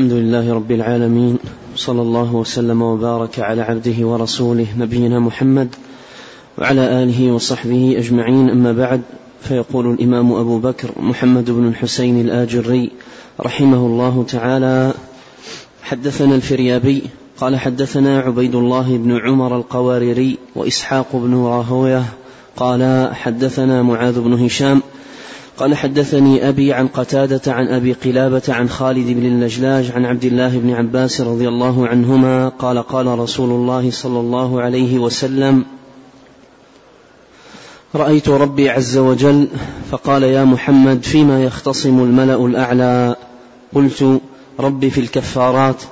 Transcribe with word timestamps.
الحمد 0.00 0.12
لله 0.12 0.54
رب 0.54 0.72
العالمين 0.72 1.38
صلى 1.76 2.02
الله 2.02 2.34
وسلم 2.34 2.82
وبارك 2.82 3.40
على 3.40 3.62
عبده 3.62 4.06
ورسوله 4.06 4.66
نبينا 4.78 5.20
محمد 5.20 5.68
وعلى 6.58 7.02
آله 7.02 7.32
وصحبه 7.32 7.94
أجمعين. 7.98 8.50
أما 8.50 8.72
بعد 8.72 9.00
فيقول 9.40 9.90
الإمام 9.90 10.32
أبو 10.32 10.58
بكر 10.58 10.90
محمد 10.96 11.50
بن 11.50 11.68
الحسين 11.68 12.20
الآجري 12.20 12.90
رحمه 13.40 13.86
الله 13.86 14.24
تعالى 14.28 14.94
حدثنا 15.82 16.34
الفريابي 16.34 17.02
قال 17.40 17.56
حدثنا 17.56 18.20
عبيد 18.20 18.54
الله 18.54 18.96
بن 18.96 19.16
عمر 19.16 19.56
القواريري 19.56 20.38
وإسحاق 20.56 21.06
بن 21.12 21.34
راهوية 21.34 22.04
قال 22.56 23.10
حدثنا 23.14 23.82
معاذ 23.82 24.20
بن 24.20 24.32
هشام 24.32 24.82
قال 25.60 25.76
حدثني 25.76 26.48
أبي 26.48 26.72
عن 26.72 26.88
قتادة 26.88 27.52
عن 27.52 27.68
أبي 27.68 27.92
قلابة 27.92 28.42
عن 28.48 28.68
خالد 28.68 29.06
بن 29.06 29.26
اللجلاج 29.26 29.90
عن 29.90 30.04
عبد 30.04 30.24
الله 30.24 30.58
بن 30.58 30.70
عباس 30.70 31.20
رضي 31.20 31.48
الله 31.48 31.88
عنهما 31.88 32.48
قال 32.48 32.82
قال 32.82 33.06
رسول 33.06 33.50
الله 33.50 33.90
صلى 33.90 34.20
الله 34.20 34.62
عليه 34.62 34.98
وسلم 34.98 35.64
رأيت 37.94 38.28
ربي 38.28 38.70
عز 38.70 38.98
وجل 38.98 39.48
فقال 39.90 40.22
يا 40.22 40.44
محمد 40.44 41.02
فيما 41.02 41.44
يختصم 41.44 42.02
الملأ 42.02 42.46
الأعلى؟ 42.46 43.16
قلت 43.74 44.20
ربي 44.60 44.90
في 44.90 45.00
الكفارات 45.00 45.82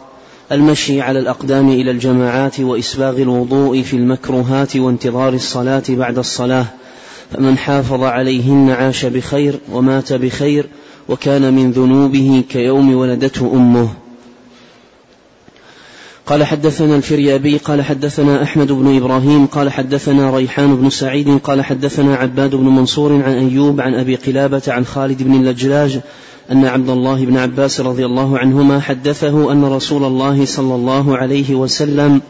المشي 0.52 1.00
على 1.00 1.18
الأقدام 1.18 1.68
إلى 1.68 1.90
الجماعات 1.90 2.60
وإسباغ 2.60 3.16
الوضوء 3.16 3.82
في 3.82 3.96
المكروهات 3.96 4.76
وانتظار 4.76 5.32
الصلاة 5.32 5.84
بعد 5.88 6.18
الصلاة 6.18 6.66
فمن 7.32 7.58
حافظ 7.58 8.02
عليهن 8.02 8.70
عاش 8.70 9.04
بخير 9.06 9.54
ومات 9.72 10.12
بخير 10.12 10.66
وكان 11.08 11.54
من 11.54 11.70
ذنوبه 11.72 12.44
كيوم 12.48 12.94
ولدته 12.94 13.52
أمه. 13.52 13.88
قال 16.26 16.44
حدثنا 16.44 16.96
الفريابي 16.96 17.56
قال 17.56 17.82
حدثنا 17.82 18.42
أحمد 18.42 18.72
بن 18.72 18.96
إبراهيم 18.96 19.46
قال 19.46 19.70
حدثنا 19.70 20.30
ريحان 20.30 20.76
بن 20.76 20.90
سعيد 20.90 21.38
قال 21.38 21.64
حدثنا 21.64 22.16
عباد 22.16 22.54
بن 22.54 22.64
منصور 22.64 23.12
عن 23.12 23.32
أيوب 23.32 23.80
عن 23.80 23.94
أبي 23.94 24.14
قلابة 24.14 24.62
عن 24.68 24.84
خالد 24.84 25.22
بن 25.22 25.34
اللجلاج 25.34 26.00
أن 26.52 26.64
عبد 26.64 26.90
الله 26.90 27.24
بن 27.24 27.36
عباس 27.36 27.80
رضي 27.80 28.06
الله 28.06 28.38
عنهما 28.38 28.80
حدثه 28.80 29.52
أن 29.52 29.64
رسول 29.64 30.04
الله 30.04 30.44
صلى 30.44 30.74
الله 30.74 31.16
عليه 31.16 31.54
وسلم 31.54 32.20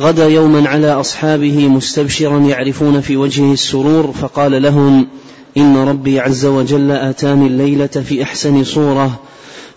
غدا 0.00 0.28
يوما 0.28 0.68
على 0.68 0.92
أصحابه 0.92 1.68
مستبشرا 1.68 2.38
يعرفون 2.38 3.00
في 3.00 3.16
وجهه 3.16 3.52
السرور 3.52 4.12
فقال 4.12 4.62
لهم 4.62 5.08
إن 5.56 5.76
ربي 5.76 6.20
عز 6.20 6.46
وجل 6.46 6.90
آتاني 6.90 7.46
الليلة 7.46 7.86
في 7.86 8.22
أحسن 8.22 8.64
صورة. 8.64 9.20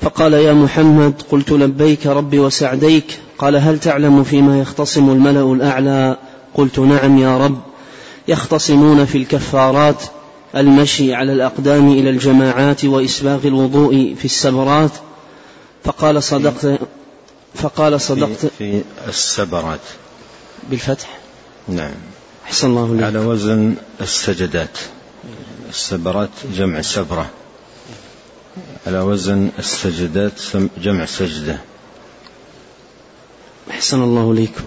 فقال 0.01 0.33
يا 0.33 0.53
محمد 0.53 1.13
قلت 1.31 1.51
لبيك 1.51 2.07
ربي 2.07 2.39
وسعديك. 2.39 3.19
قال 3.37 3.55
هل 3.55 3.79
تعلم 3.79 4.23
فيما 4.23 4.59
يختصم 4.59 5.09
الملأ 5.09 5.53
الأعلى؟ 5.53 6.17
قلت 6.53 6.79
نعم 6.79 7.17
يا 7.17 7.37
رب. 7.37 7.57
يختصمون 8.27 9.05
في 9.05 9.17
الكفارات 9.17 10.03
المشي 10.55 11.13
على 11.13 11.33
الأقدام 11.33 11.91
إلى 11.91 12.09
الجماعات 12.09 12.85
وإسباغ 12.85 13.47
الوضوء 13.47 14.15
في 14.19 14.25
السبرات. 14.25 14.91
فقال 15.83 16.23
صدقت 16.23 16.79
فقال 17.55 18.01
صدقت 18.01 18.45
في 18.57 18.81
السبرات. 19.07 19.79
بالفتح. 20.69 21.19
نعم. 21.67 21.93
أحسن 22.45 22.67
الله 22.67 22.85
إليك 22.85 23.03
على 23.03 23.19
وزن 23.19 23.75
السجدات 24.01 24.77
السبرات 25.69 26.29
جمع 26.55 26.81
سبرة 26.81 27.29
على 28.87 28.99
وزن 28.99 29.49
السجدات 29.59 30.33
جمع 30.81 31.05
سجدة 31.05 31.57
أحسن 33.71 34.03
الله 34.03 34.31
إليكم 34.31 34.63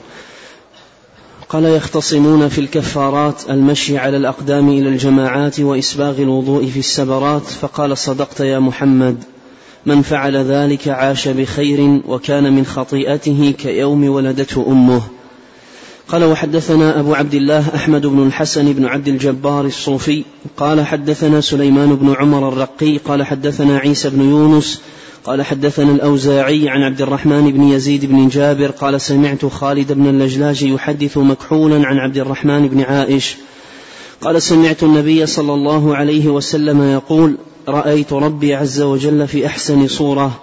قال 1.48 1.64
يختصمون 1.64 2.48
في 2.48 2.60
الكفارات 2.60 3.50
المشي 3.50 3.98
على 3.98 4.16
الأقدام 4.16 4.68
إلى 4.68 4.88
الجماعات 4.88 5.60
وإسباغ 5.60 6.18
الوضوء 6.18 6.66
في 6.66 6.78
السبرات. 6.78 7.42
فقال 7.42 7.98
صدقت 7.98 8.40
يا 8.40 8.58
محمد 8.58 9.24
من 9.86 10.02
فعل 10.02 10.36
ذلك 10.36 10.88
عاش 10.88 11.28
بخير 11.28 12.02
وكان 12.06 12.52
من 12.52 12.66
خطيئته 12.66 13.54
كيوم 13.58 14.08
ولدته 14.08 14.66
أمه. 14.68 15.02
قال 16.08 16.24
وحدثنا 16.24 17.00
أبو 17.00 17.14
عبد 17.14 17.34
الله 17.34 17.74
أحمد 17.74 18.06
بن 18.06 18.26
الحسن 18.26 18.72
بن 18.72 18.86
عبد 18.86 19.08
الجبار 19.08 19.64
الصوفي 19.64 20.24
قال 20.56 20.86
حدثنا 20.86 21.40
سليمان 21.40 21.94
بن 21.94 22.14
عمر 22.18 22.48
الرقي 22.48 22.96
قال 22.96 23.22
حدثنا 23.22 23.78
عيسى 23.78 24.10
بن 24.10 24.22
يونس 24.22 24.80
قال 25.24 25.42
حدثنا 25.42 25.92
الأوزاعي 25.92 26.68
عن 26.68 26.82
عبد 26.82 27.02
الرحمن 27.02 27.50
بن 27.50 27.62
يزيد 27.62 28.06
بن 28.06 28.28
جابر 28.28 28.70
قال 28.70 29.00
سمعت 29.00 29.46
خالد 29.46 29.92
بن 29.92 30.06
اللجلاج 30.06 30.62
يحدث 30.62 31.18
مكحولا 31.18 31.86
عن 31.86 31.98
عبد 31.98 32.18
الرحمن 32.18 32.68
بن 32.68 32.80
عائش 32.80 33.36
قال 34.20 34.42
سمعت 34.42 34.82
النبي 34.82 35.26
صلى 35.26 35.54
الله 35.54 35.96
عليه 35.96 36.28
وسلم 36.28 36.82
يقول 36.82 37.36
رأيت 37.68 38.12
ربي 38.12 38.54
عز 38.54 38.80
وجل 38.80 39.28
في 39.28 39.46
أحسن 39.46 39.88
صورة 39.88 40.40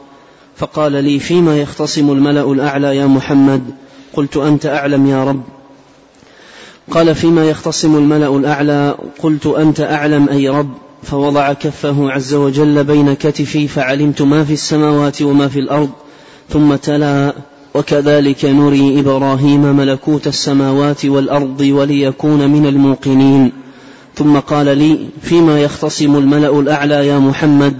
فقال 0.57 0.91
لي 0.91 1.19
فيما 1.19 1.61
يختصم 1.61 2.11
الملأ 2.11 2.51
الأعلى 2.51 2.97
يا 2.97 3.05
محمد؟ 3.05 3.61
قلت 4.13 4.37
أنت 4.37 4.65
أعلم 4.65 5.07
يا 5.07 5.23
رب 5.23 5.54
قال 6.91 7.15
فيما 7.15 7.49
يختصم 7.49 7.95
الملأ 7.95 8.37
الأعلى 8.37 8.95
قلت 9.19 9.45
أنت 9.45 9.79
أعلم 9.81 10.29
أي 10.29 10.49
رب. 10.49 10.69
فوضع 11.03 11.53
كفه 11.53 12.11
عز 12.11 12.33
وجل 12.33 12.83
بين 12.83 13.13
كتفي 13.13 13.67
فعلمت 13.67 14.21
ما 14.21 14.43
في 14.43 14.53
السماوات 14.53 15.21
وما 15.21 15.47
في 15.47 15.59
الأرض. 15.59 15.89
ثم 16.49 16.75
تلا 16.75 17.33
وكذلك 17.73 18.45
نري 18.45 18.99
إبراهيم 18.99 19.77
ملكوت 19.77 20.27
السماوات 20.27 21.05
والأرض 21.05 21.61
وليكون 21.61 22.49
من 22.49 22.65
الموقنين. 22.65 23.51
ثم 24.15 24.39
قال 24.39 24.77
لي 24.77 24.97
فيما 25.21 25.59
يختصم 25.59 26.15
الملأ 26.15 26.59
الأعلى 26.59 27.07
يا 27.07 27.19
محمد؟ 27.19 27.77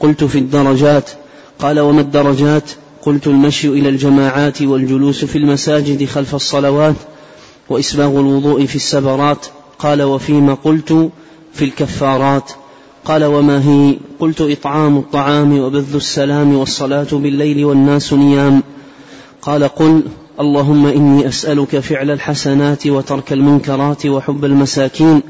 قلت 0.00 0.24
في 0.24 0.38
الدرجات. 0.38 1.10
قال 1.58 1.80
وما 1.80 2.00
الدرجات؟ 2.00 2.70
قلت 3.02 3.26
المشي 3.26 3.68
إلى 3.68 3.88
الجماعات 3.88 4.62
والجلوس 4.62 5.24
في 5.24 5.38
المساجد 5.38 6.04
خلف 6.04 6.34
الصلوات. 6.34 6.94
وإسباغ 7.70 8.20
الوضوء 8.20 8.66
في 8.66 8.76
السبرات. 8.76 9.46
قال 9.78 10.02
وفيما 10.02 10.54
قلت 10.54 11.10
في 11.52 11.64
الكفارات. 11.64 12.52
قال 13.04 13.24
وما 13.24 13.68
هي؟ 13.68 13.98
قلت 14.18 14.40
إطعام 14.40 14.96
الطعام 14.96 15.58
وبذل 15.58 15.96
السلام 15.96 16.56
والصلاة 16.56 17.06
بالليل 17.12 17.64
والناس 17.64 18.12
نيام. 18.12 18.62
قال 19.42 19.64
قل 19.64 20.02
اللهم 20.40 20.86
إني 20.86 21.28
أسألك 21.28 21.78
فعل 21.78 22.10
الحسنات 22.10 22.86
وترك 22.86 23.32
المنكرات 23.32 24.06
وحب 24.06 24.44
المساكين 24.44 25.22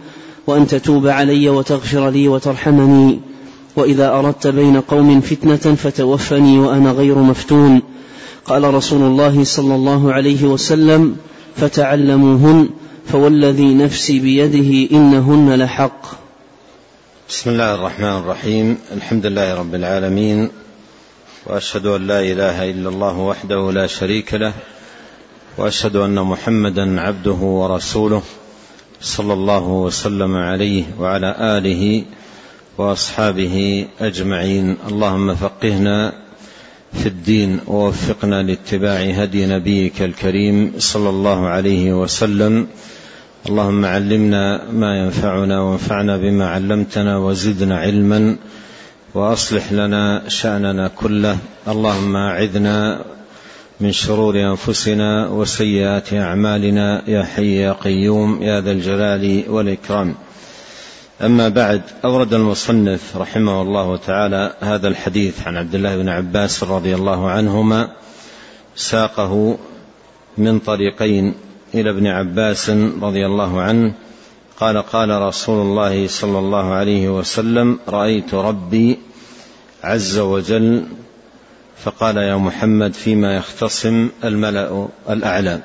وأن 0.46 0.66
تتوب 0.66 1.06
علي 1.06 1.48
وتغفر 1.48 2.10
لي 2.10 2.28
وترحمني. 2.28 3.20
وإذا 3.76 4.08
أردت 4.18 4.46
بين 4.46 4.80
قوم 4.80 5.20
فتنة 5.20 5.74
فتوفني 5.74 6.58
وأنا 6.58 6.92
غير 6.92 7.18
مفتون. 7.18 7.82
قال 8.44 8.74
رسول 8.74 9.02
الله 9.02 9.44
صلى 9.44 9.74
الله 9.74 10.12
عليه 10.12 10.44
وسلم 10.44 11.16
فتعلموهن 11.56 12.68
فوالذي 13.12 13.74
نفسي 13.74 14.18
بيده 14.18 14.96
إنهن 14.96 15.54
لحق. 15.54 16.02
بسم 17.28 17.50
الله 17.50 17.74
الرحمن 17.74 18.16
الرحيم. 18.18 18.78
الحمد 18.92 19.26
لله 19.26 19.54
رب 19.54 19.74
العالمين 19.74 20.50
وأشهد 21.46 21.86
أن 21.86 22.06
لا 22.06 22.20
إله 22.20 22.70
إلا 22.70 22.88
الله 22.88 23.18
وحده 23.18 23.72
لا 23.72 23.86
شريك 23.86 24.34
له 24.34 24.52
وأشهد 25.58 25.96
أن 25.96 26.14
محمدا 26.14 27.00
عبده 27.00 27.32
ورسوله 27.32 28.22
صلى 29.00 29.32
الله 29.32 29.68
وسلم 29.68 30.36
عليه 30.36 30.84
وعلى 30.98 31.36
آله 31.40 32.04
وأصحابه 32.78 33.86
أجمعين. 34.00 34.76
اللهم 34.88 35.34
فقهنا 35.34 36.12
في 36.92 37.06
الدين 37.06 37.60
ووفقنا 37.66 38.42
لاتباع 38.42 39.00
هدي 39.00 39.46
نبيك 39.46 40.02
الكريم 40.02 40.72
صلى 40.78 41.08
الله 41.08 41.46
عليه 41.46 42.02
وسلم. 42.02 42.66
اللهم 43.48 43.84
علمنا 43.84 44.70
ما 44.70 44.98
ينفعنا 44.98 45.60
وانفعنا 45.60 46.16
بما 46.16 46.50
علمتنا 46.50 47.18
وزدنا 47.18 47.78
علما 47.78 48.36
وأصلح 49.14 49.72
لنا 49.72 50.28
شأننا 50.28 50.88
كله. 50.88 51.38
اللهم 51.68 52.16
أعذنا 52.16 53.04
من 53.80 53.92
شرور 53.92 54.40
أنفسنا 54.40 55.28
وسيئات 55.28 56.14
أعمالنا. 56.14 57.02
يا 57.08 57.22
حي 57.22 57.56
يا 57.56 57.72
قيوم 57.72 58.42
يا 58.42 58.60
ذا 58.60 58.72
الجلال 58.72 59.44
والإكرام. 59.48 60.14
أما 61.22 61.48
بعد 61.48 61.82
أورد 62.04 62.34
المصنف 62.34 63.16
رحمه 63.16 63.62
الله 63.62 63.96
تعالى 63.96 64.54
هذا 64.60 64.88
الحديث 64.88 65.46
عن 65.46 65.56
عبد 65.56 65.74
الله 65.74 65.96
بن 65.96 66.08
عباس 66.08 66.64
رضي 66.64 66.94
الله 66.94 67.30
عنهما 67.30 67.88
ساقه 68.76 69.58
من 70.38 70.58
طريقين 70.58 71.34
إلى 71.74 71.90
ابن 71.90 72.06
عباس 72.06 72.70
رضي 73.02 73.26
الله 73.26 73.60
عنه 73.60 73.94
قال 74.60 74.82
قال 74.82 75.22
رسول 75.22 75.66
الله 75.66 76.08
صلى 76.08 76.38
الله 76.38 76.72
عليه 76.72 77.08
وسلم 77.08 77.78
رأيت 77.88 78.34
ربي 78.34 78.98
عز 79.84 80.18
وجل 80.18 80.86
فقال 81.84 82.16
يا 82.16 82.36
محمد 82.36 82.94
فيما 82.94 83.36
يختصم 83.36 84.08
الملأ 84.24 84.88
الأعلى. 85.10 85.60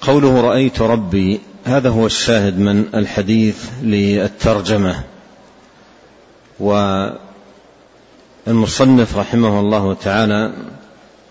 قوله 0.00 0.40
رأيت 0.40 0.80
ربي 0.80 1.40
هذا 1.64 1.88
هو 1.88 2.06
الشاهد 2.06 2.58
من 2.58 2.84
الحديث 2.94 3.68
للترجمة. 3.82 5.02
والمصنف 8.46 9.16
رحمه 9.16 9.60
الله 9.60 9.94
تعالى 9.94 10.52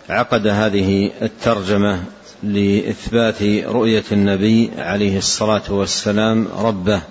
عقد 0.10 0.48
هذه 0.48 1.12
الترجمة 1.22 2.04
لإثبات 2.44 3.42
رؤية 3.66 4.04
النبي 4.12 4.72
عليه 4.78 5.18
الصلاة 5.18 5.64
والسلام 5.70 6.48
ربه 6.58 7.02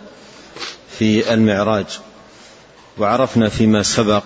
في 0.99 1.35
المعراج. 1.35 1.87
وعرفنا 2.99 3.49
فيما 3.49 3.83
سبق 3.83 4.23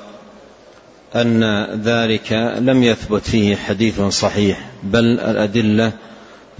أن 1.14 1.64
ذلك 1.84 2.32
لم 2.58 2.82
يثبت 2.82 3.22
فيه 3.22 3.56
حديث 3.56 4.00
صحيح 4.00 4.70
بل 4.82 5.04
الأدلة 5.04 5.92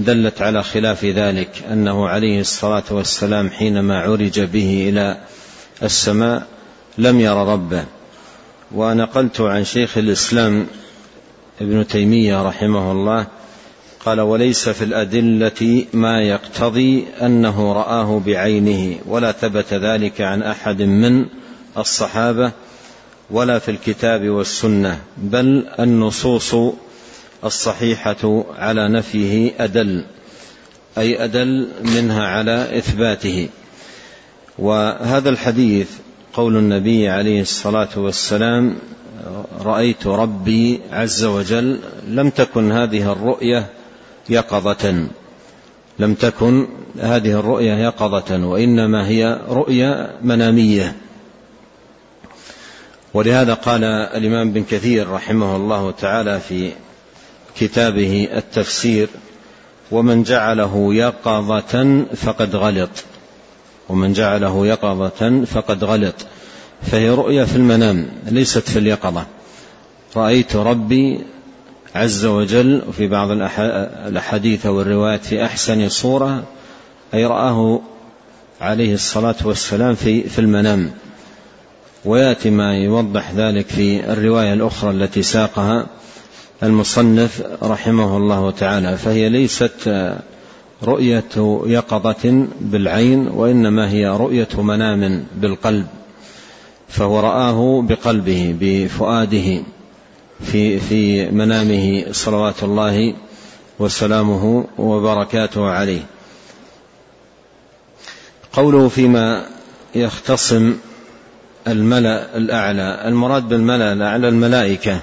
دلت 0.05 0.43
على 0.43 0.62
خلاف 0.62 1.05
ذلك 1.05 1.64
أنه 1.73 2.08
عليه 2.08 2.41
الصلاة 2.41 2.85
والسلام 2.91 3.50
حينما 3.50 4.00
عرج 4.00 4.41
به 4.41 4.87
إلى 4.88 5.17
السماء 5.82 6.47
لم 6.99 7.20
ير 7.20 7.37
ربه. 7.37 7.85
ونقلت 8.75 9.41
عن 9.41 9.64
شيخ 9.64 9.99
الإسلام 9.99 10.67
ابن 11.61 11.87
تيمية 11.87 12.43
رحمه 12.43 12.93
الله 12.93 13.26
قال 14.05 14.20
وليس 14.20 14.69
في 14.69 14.85
الأدلة 14.85 15.85
ما 15.93 16.23
يقتضي 16.23 17.05
أنه 17.23 17.73
رآه 17.73 18.23
بعينه 18.26 18.99
ولا 19.06 19.32
ثبت 19.32 19.75
ذلك 19.75 20.20
عن 20.20 20.43
أحد 20.43 20.82
من 20.82 21.26
الصحابة 21.79 22.53
ولا 23.31 23.58
في 23.58 23.70
الكتاب 23.70 24.29
والسنة 24.29 25.00
بل 25.17 25.67
النصوص 25.79 26.55
الصحيحة 27.45 28.45
على 28.57 28.89
نفيه 28.89 29.53
أدل 29.59 30.05
أي 30.99 31.25
أدل 31.25 31.69
منها 31.83 32.27
على 32.27 32.79
إثباته. 32.79 33.49
وهذا 34.59 35.31
الحديث 35.31 35.89
قول 36.33 36.57
النبي 36.57 37.09
عليه 37.09 37.41
الصلاة 37.41 37.89
والسلام 37.97 38.77
رأيت 39.61 40.07
ربي 40.07 40.81
عز 40.93 41.25
وجل 41.25 41.79
لم 42.09 42.31
تكن 42.31 42.73
هذه 42.73 43.13
الرؤية 43.13 43.67
يقظة. 44.29 45.09
لم 45.99 46.15
تكن 46.15 46.69
هذه 47.01 47.41
الرؤية 47.41 47.75
يقظة 47.75 48.47
وإنما 48.47 49.09
هي 49.09 49.41
رؤيا 49.49 50.17
منامية. 50.23 50.97
ولهذا 53.15 53.55
قال 53.55 53.85
الإمام 53.85 54.53
بن 54.53 54.65
كثير 54.65 55.11
رحمه 55.11 55.57
الله 55.57 55.91
تعالى 55.91 56.41
في 56.41 56.73
كتابه 57.61 58.29
التفسير 58.37 59.09
ومن 59.91 60.23
جعله 60.23 60.95
يقظة 60.95 62.05
فقد 62.17 62.57
غلط. 62.57 62.91
ومن 63.89 64.12
جعله 64.12 64.67
يقظة 64.67 65.45
فقد 65.45 65.85
غلط. 65.85 66.15
فهي 66.83 67.11
رؤيا 67.11 67.45
في 67.45 67.57
المنام 67.57 68.09
ليست 68.27 68.69
في 68.69 68.79
اليقظة. 68.79 69.27
رأيت 70.17 70.57
ربي 70.57 71.21
عز 71.95 72.25
وجل 72.25 72.83
وفي 72.89 73.07
بعض 73.07 73.31
الأحاديث 74.06 74.67
والروايات 74.67 75.25
في 75.25 75.45
أحسن 75.45 75.89
صورة 75.89 76.45
أي 77.15 77.27
رآه 77.27 77.81
عليه 78.61 78.95
الصلاة 78.95 79.37
والسلام 79.45 79.95
في 79.95 80.23
في 80.23 80.39
المنام. 80.39 80.91
ويأتي 82.05 82.51
ما 82.51 82.77
يوضح 82.77 83.33
ذلك 83.33 83.67
في 83.67 84.13
الرواية 84.13 84.53
الأخرى 84.53 84.91
التي 84.91 85.23
ساقها. 85.23 85.87
المصنف 86.62 87.43
رحمه 87.62 88.17
الله 88.17 88.51
تعالى 88.51 88.97
فهي 88.97 89.29
ليست 89.29 90.15
رؤية 90.83 91.62
يقظة 91.67 92.47
بالعين 92.61 93.29
وإنما 93.29 93.91
هي 93.91 94.07
رؤية 94.07 94.49
منام 94.59 95.25
بالقلب 95.37 95.87
فهو 96.89 97.21
رآه 97.21 97.83
بقلبه 97.83 98.57
بفؤاده 98.61 99.62
في 100.41 100.79
في 100.79 101.31
منامه 101.31 102.05
صلوات 102.12 102.63
الله 102.63 103.15
وسلامه 103.79 104.65
وبركاته 104.79 105.71
عليه. 105.71 106.03
قوله 108.53 108.89
فيما 108.89 109.47
يختصم 109.95 110.75
الملأ 111.69 112.37
الأعلى 112.37 113.09
المراد 113.09 113.49
بالملأ 113.49 113.93
الأعلى 113.93 114.29
الملائكة 114.29 115.01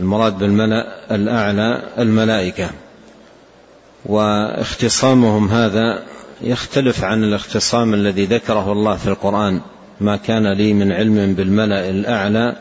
المراد 0.00 0.38
بالملأ 0.38 1.14
الأعلى 1.14 1.82
الملائكة. 1.98 2.70
واختصامهم 4.06 5.48
هذا 5.48 6.02
يختلف 6.40 7.04
عن 7.04 7.24
الاختصام 7.24 7.94
الذي 7.94 8.24
ذكره 8.24 8.72
الله 8.72 8.96
في 8.96 9.06
القرآن. 9.06 9.60
ما 10.00 10.16
كان 10.16 10.52
لي 10.52 10.72
من 10.72 10.92
علم 10.92 11.34
بالملأ 11.34 11.90
الأعلى 11.90 12.56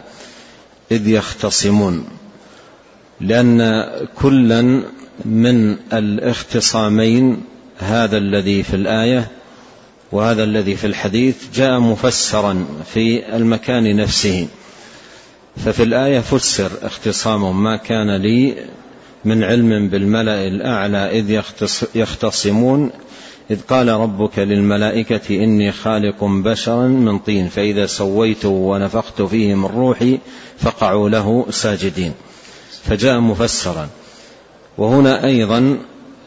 إذ 0.91 1.07
يختصمون. 1.07 2.07
لأن 3.21 3.85
كلا 4.15 4.83
من 5.25 5.77
الاختصامين 5.93 7.43
هذا 7.79 8.17
الذي 8.17 8.63
في 8.63 8.75
الآية 8.75 9.27
وهذا 10.11 10.43
الذي 10.43 10.75
في 10.75 10.87
الحديث 10.87 11.35
جاء 11.55 11.79
مفسرا 11.79 12.65
في 12.93 13.35
المكان 13.35 13.95
نفسه. 13.95 14.47
ففي 15.65 15.83
الآية 15.83 16.19
فسر 16.19 16.71
اختصامهم 16.81 17.63
ما 17.63 17.77
كان 17.77 18.15
لي 18.15 18.55
من 19.25 19.43
علم 19.43 19.89
بالملأ 19.89 20.47
الأعلى 20.47 21.19
إذ 21.19 21.41
يختصمون 21.95 22.91
إذ 23.51 23.61
قال 23.61 23.89
ربك 23.89 24.39
للملائكة 24.39 25.43
إني 25.43 25.71
خالق 25.71 26.23
بشرا 26.23 26.87
من 26.87 27.19
طين 27.19 27.49
فإذا 27.49 27.85
سويته 27.85 28.49
ونفخت 28.49 29.21
فيه 29.21 29.55
من 29.55 29.65
روحي 29.65 30.19
فقعوا 30.57 31.09
له 31.09 31.45
ساجدين. 31.49 32.13
فجاء 32.83 33.19
مفسرا. 33.19 33.89
وهنا 34.77 35.25
أيضا 35.25 35.77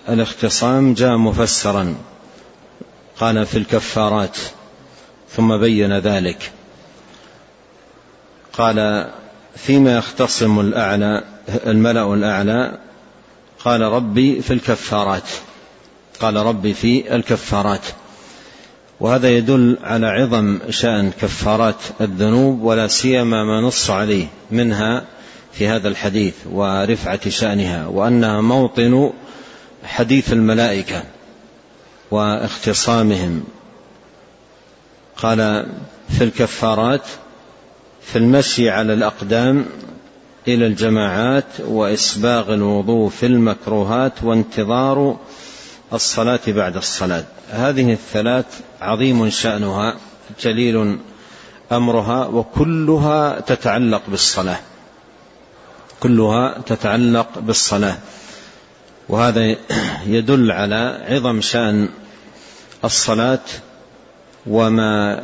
الاختصام 0.08 0.94
جاء 0.94 1.16
مفسرا. 1.16 1.94
قال 3.20 3.46
في 3.46 3.58
الكفارات 3.58 4.38
ثم 5.30 5.56
بين 5.56 5.98
ذلك. 5.98 6.50
قال 8.52 9.10
فيما 9.56 9.96
يختصم 9.96 10.60
الأعلى 10.60 11.22
الملأ 11.66 12.14
الأعلى 12.14 12.78
قال 13.64 13.80
ربي 13.80 14.42
في 14.42 14.52
الكفارات. 14.52 15.28
قال 16.20 16.36
ربي 16.36 16.74
في 16.74 17.14
الكفارات. 17.14 17.86
وهذا 19.00 19.30
يدل 19.30 19.76
على 19.82 20.06
عظم 20.06 20.58
شأن 20.70 21.10
كفارات 21.10 21.76
الذنوب 22.00 22.62
ولا 22.62 22.86
سيما 22.86 23.44
ما 23.44 23.60
نص 23.60 23.90
عليه 23.90 24.26
منها 24.50 25.04
في 25.52 25.68
هذا 25.68 25.88
الحديث 25.88 26.34
ورفعة 26.50 27.30
شأنها 27.30 27.86
وأنها 27.86 28.40
موطن 28.40 29.10
حديث 29.84 30.32
الملائكة 30.32 31.02
واختصامهم. 32.10 33.44
قال 35.16 35.66
في 36.08 36.24
الكفارات 36.24 37.02
في 38.02 38.18
المشي 38.18 38.70
على 38.70 38.92
الأقدام 38.92 39.66
إلى 40.48 40.66
الجماعات 40.66 41.44
وإسباغ 41.60 42.54
الوضوء 42.54 43.08
في 43.08 43.26
المكروهات 43.26 44.12
وانتظار 44.22 45.16
الصلاة 45.92 46.40
بعد 46.48 46.76
الصلاة. 46.76 47.24
هذه 47.50 47.92
الثلاث 47.92 48.60
عظيم 48.80 49.30
شأنها 49.30 49.96
جليل 50.40 50.98
أمرها 51.72 52.26
وكلها 52.26 53.40
تتعلق 53.40 54.02
بالصلاة. 54.08 54.58
كلها 56.00 56.58
تتعلق 56.66 57.38
بالصلاة. 57.38 57.98
وهذا 59.08 59.56
يدل 60.06 60.52
على 60.52 61.06
عظم 61.08 61.40
شأن 61.40 61.88
الصلاة 62.84 63.38
وما 64.46 65.22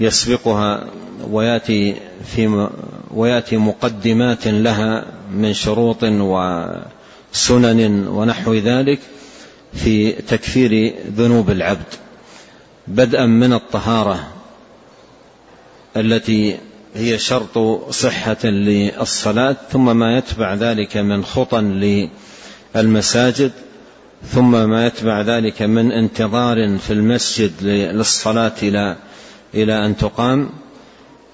يسبقها 0.00 0.84
وياتي 1.30 1.94
في 2.24 2.68
وياتي 3.10 3.56
مقدمات 3.56 4.48
لها 4.48 5.04
من 5.32 5.54
شروط 5.54 5.98
وسنن 6.02 8.08
ونحو 8.08 8.54
ذلك 8.54 8.98
في 9.74 10.12
تكفير 10.12 10.94
ذنوب 11.16 11.50
العبد. 11.50 11.94
بدءا 12.88 13.26
من 13.26 13.52
الطهارة 13.52 14.28
التي 15.96 16.56
هي 16.94 17.18
شرط 17.18 17.58
صحة 17.90 18.44
للصلاة 18.44 19.56
ثم 19.70 19.96
ما 19.96 20.18
يتبع 20.18 20.54
ذلك 20.54 20.96
من 20.96 21.24
خطى 21.24 21.88
للمساجد 22.74 23.52
ثم 24.32 24.68
ما 24.68 24.86
يتبع 24.86 25.20
ذلك 25.20 25.62
من 25.62 25.92
انتظار 25.92 26.78
في 26.78 26.92
المسجد 26.92 27.52
للصلاة 27.62 28.52
إلى 28.62 28.96
إلى 29.54 29.86
أن 29.86 29.96
تقام. 29.96 30.50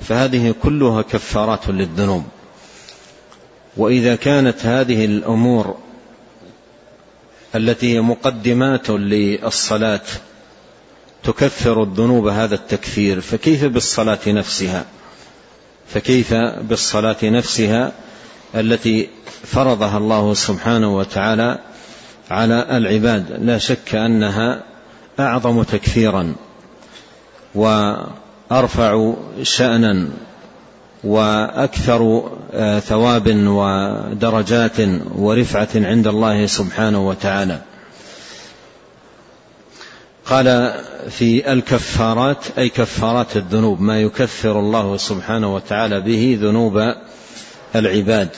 فهذه 0.00 0.54
كلها 0.62 1.02
كفارات 1.02 1.68
للذنوب. 1.68 2.24
وإذا 3.76 4.16
كانت 4.16 4.66
هذه 4.66 5.04
الأمور 5.04 5.76
التي 7.54 7.94
هي 7.94 8.00
مقدمات 8.00 8.90
للصلاة 8.90 10.00
تكفر 11.22 11.82
الذنوب 11.82 12.26
هذا 12.26 12.54
التكفير 12.54 13.20
فكيف 13.20 13.64
بالصلاة 13.64 14.18
نفسها؟ 14.26 14.84
فكيف 15.88 16.34
بالصلاة 16.34 17.16
نفسها 17.22 17.92
التي 18.54 19.08
فرضها 19.44 19.98
الله 19.98 20.34
سبحانه 20.34 20.96
وتعالى 20.96 21.58
على 22.30 22.66
العباد؟ 22.76 23.32
لا 23.42 23.58
شك 23.58 23.94
أنها 23.94 24.62
أعظم 25.20 25.62
تكفيرا. 25.62 26.34
وأرفع 28.50 29.14
شأنا 29.42 30.08
وأكثر 31.04 32.30
آه، 32.52 32.78
ثواب 32.78 33.28
ودرجات 33.46 34.76
ورفعة 35.14 35.68
عند 35.74 36.06
الله 36.06 36.46
سبحانه 36.46 37.08
وتعالى. 37.08 37.60
قال 40.26 40.74
في 41.10 41.52
الكفارات 41.52 42.44
أي 42.58 42.68
كفارات 42.68 43.36
الذنوب 43.36 43.80
ما 43.80 44.00
يكفر 44.00 44.60
الله 44.60 44.96
سبحانه 44.96 45.54
وتعالى 45.54 46.00
به 46.00 46.38
ذنوب 46.42 46.94
العباد. 47.76 48.28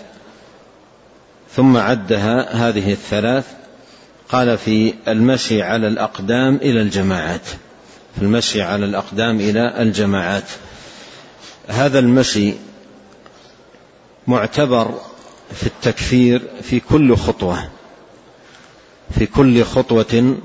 ثم 1.56 1.76
عدها 1.76 2.68
هذه 2.68 2.92
الثلاث. 2.92 3.46
قال 4.28 4.58
في 4.58 4.94
المشي 5.08 5.62
على 5.62 5.88
الأقدام 5.88 6.56
إلى 6.56 6.82
الجماعات. 6.82 7.46
في 8.16 8.22
المشي 8.22 8.62
على 8.62 8.84
الأقدام 8.84 9.40
إلى 9.40 9.82
الجماعات. 9.82 10.44
هذا 11.68 11.98
المشي 11.98 12.54
معتبر 14.26 14.94
في 15.54 15.66
التكفير 15.66 16.42
في 16.62 16.80
كل 16.80 17.16
خطوة 17.16 17.68
في 19.18 19.26
كل 19.26 19.64
خطوة 19.64 20.36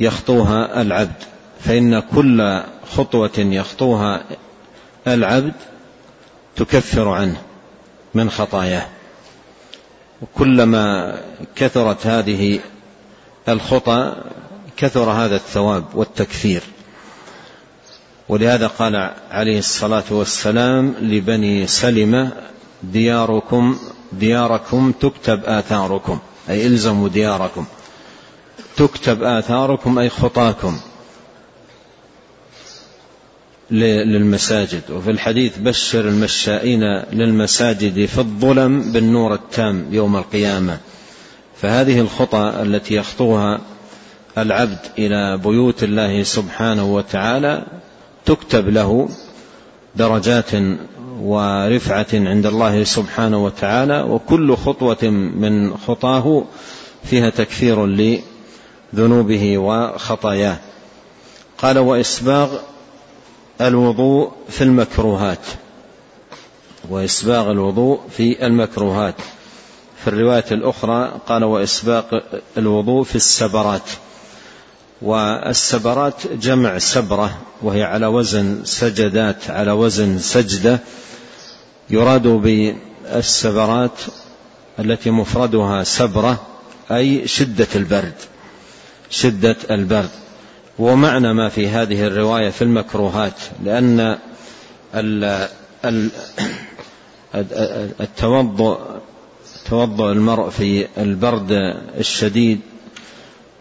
يخطوها 0.00 0.82
العبد. 0.82 1.22
فإن 1.60 2.00
كل 2.00 2.62
خطوة 2.96 3.38
يخطوها 3.38 4.24
العبد 5.06 5.52
تكفر 6.56 7.08
عنه 7.08 7.42
من 8.14 8.30
خطاياه. 8.30 8.86
وكلما 10.22 11.14
كثرت 11.56 12.06
هذه 12.06 12.60
الخطى 13.48 14.16
كثر 14.76 15.10
هذا 15.10 15.36
الثواب 15.36 15.84
والتكفير. 15.94 16.62
ولهذا 18.28 18.66
قال 18.66 19.10
عليه 19.30 19.58
الصلاة 19.58 20.04
والسلام 20.10 20.94
لبني 21.00 21.66
سلمة 21.66 22.32
دياركم 22.82 23.78
دياركم 24.12 24.92
تكتب 25.00 25.44
آثاركم. 25.44 26.18
أي 26.50 26.66
إلزموا 26.66 27.08
دياركم. 27.08 27.64
تكتب 28.76 29.22
آثاركم 29.22 29.98
أي 29.98 30.08
خطاكم. 30.08 30.80
للمساجد. 33.70 34.82
وفي 34.90 35.10
الحديث 35.10 35.58
بشر 35.58 36.08
المشائين 36.08 36.80
للمساجد 37.12 38.06
في 38.06 38.18
الظلم 38.18 38.92
بالنور 38.92 39.34
التام 39.34 39.86
يوم 39.90 40.16
القيامة. 40.16 40.78
فهذه 41.62 42.00
الخطى 42.00 42.52
التي 42.62 42.94
يخطوها 42.94 43.60
العبد 44.38 44.78
إلى 44.98 45.38
بيوت 45.38 45.82
الله 45.82 46.22
سبحانه 46.22 46.94
وتعالى 46.94 47.81
تكتب 48.26 48.68
له 48.68 49.08
درجات 49.96 50.50
ورفعة 51.20 52.06
عند 52.12 52.46
الله 52.46 52.84
سبحانه 52.84 53.44
وتعالى 53.44 54.02
وكل 54.02 54.56
خطوة 54.56 55.04
من 55.36 55.76
خطاه 55.76 56.44
فيها 57.04 57.30
تكفير 57.30 57.86
لذنوبه 57.86 59.58
وخطاياه. 59.58 60.56
قال 61.58 61.78
وإسباغ 61.78 62.58
الوضوء 63.60 64.32
في 64.48 64.64
المكروهات. 64.64 65.46
وإسباغ 66.90 67.50
الوضوء 67.50 68.00
في 68.16 68.46
المكروهات. 68.46 69.14
في 70.04 70.08
الرواية 70.08 70.44
الأخرى 70.50 71.20
قال 71.26 71.44
وإسباغ 71.44 72.02
الوضوء 72.58 73.02
في 73.02 73.16
السبرات. 73.16 73.90
والسبرات 75.02 76.26
جمع 76.32 76.78
سبرة 76.78 77.38
وهي 77.62 77.82
على 77.82 78.06
وزن 78.06 78.64
سجدات 78.64 79.50
على 79.50 79.72
وزن 79.72 80.18
سجدة 80.18 80.80
يراد 81.90 82.26
بالسبرات 82.26 84.00
التي 84.78 85.10
مفردها 85.10 85.84
سبرة 85.84 86.46
أي 86.90 87.28
شدة 87.28 87.68
البرد 87.76 88.14
شدة 89.10 89.56
البرد. 89.70 90.10
ومعنى 90.78 91.32
ما 91.32 91.48
في 91.48 91.68
هذه 91.68 92.06
الرواية 92.06 92.50
في 92.50 92.62
المكروهات 92.62 93.34
لأن 93.64 94.18
التوضؤ 98.00 98.78
توضؤ 99.70 100.12
المرء 100.12 100.48
في 100.48 100.86
البرد 100.98 101.48
الشديد 101.98 102.60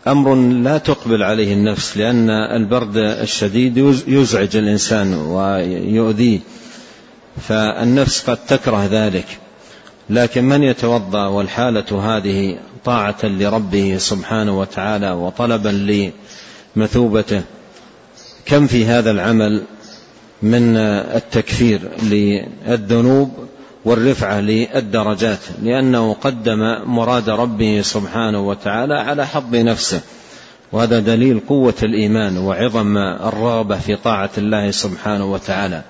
أمر 0.08 0.36
لا 0.36 0.78
تقبل 0.78 1.24
عليه 1.24 1.54
النفس 1.54 1.98
لأن 1.98 2.30
البرد 2.30 2.98
الشديد 2.98 3.78
يزعج 4.08 4.58
الإنسان 4.58 5.14
ويؤذيه 5.14 6.40
فالنفس 7.48 8.30
قد 8.30 8.38
تكره 8.38 8.86
ذلك. 8.86 9.26
لكن 10.10 10.44
من 10.44 10.64
يتوضأ 10.64 11.28
والحالة 11.28 12.18
هذه 12.18 12.58
طاعة 12.86 13.18
لربه 13.24 13.98
سبحانه 13.98 14.60
وتعالى 14.60 15.12
وطلبا 15.12 16.12
لمثوبته 16.76 17.42
كم 18.46 18.68
في 18.68 18.86
هذا 18.86 19.12
العمل 19.12 19.64
من 20.42 20.78
التكفير 20.78 21.82
للذنوب 22.04 23.32
والرفعة 23.86 24.40
للدرجات 24.40 25.40
لأنه 25.64 26.14
قدم 26.14 26.76
مراد 26.86 27.30
ربه 27.30 27.82
سبحانه 27.84 28.48
وتعالى 28.48 28.94
على 28.94 29.28
حظ 29.28 29.56
نفسه. 29.56 30.02
وهذا 30.72 31.00
دليل 31.00 31.42
قوة 31.50 31.74
الإيمان 31.84 32.38
وعظم 32.38 32.98
الرغبة 32.98 33.78
في 33.78 33.96
طاعة 33.96 34.30
الله 34.38 34.72
سبحانه 34.72 35.26
وتعالى. 35.32 35.82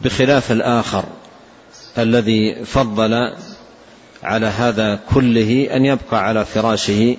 بخلاف 0.00 0.52
الآخر 0.52 1.04
الذي 1.98 2.64
فضل 2.64 3.32
على 4.22 4.46
هذا 4.46 4.98
كله 5.14 5.68
أن 5.76 5.84
يبقى 5.84 6.24
على 6.24 6.44
فراشه 6.44 7.16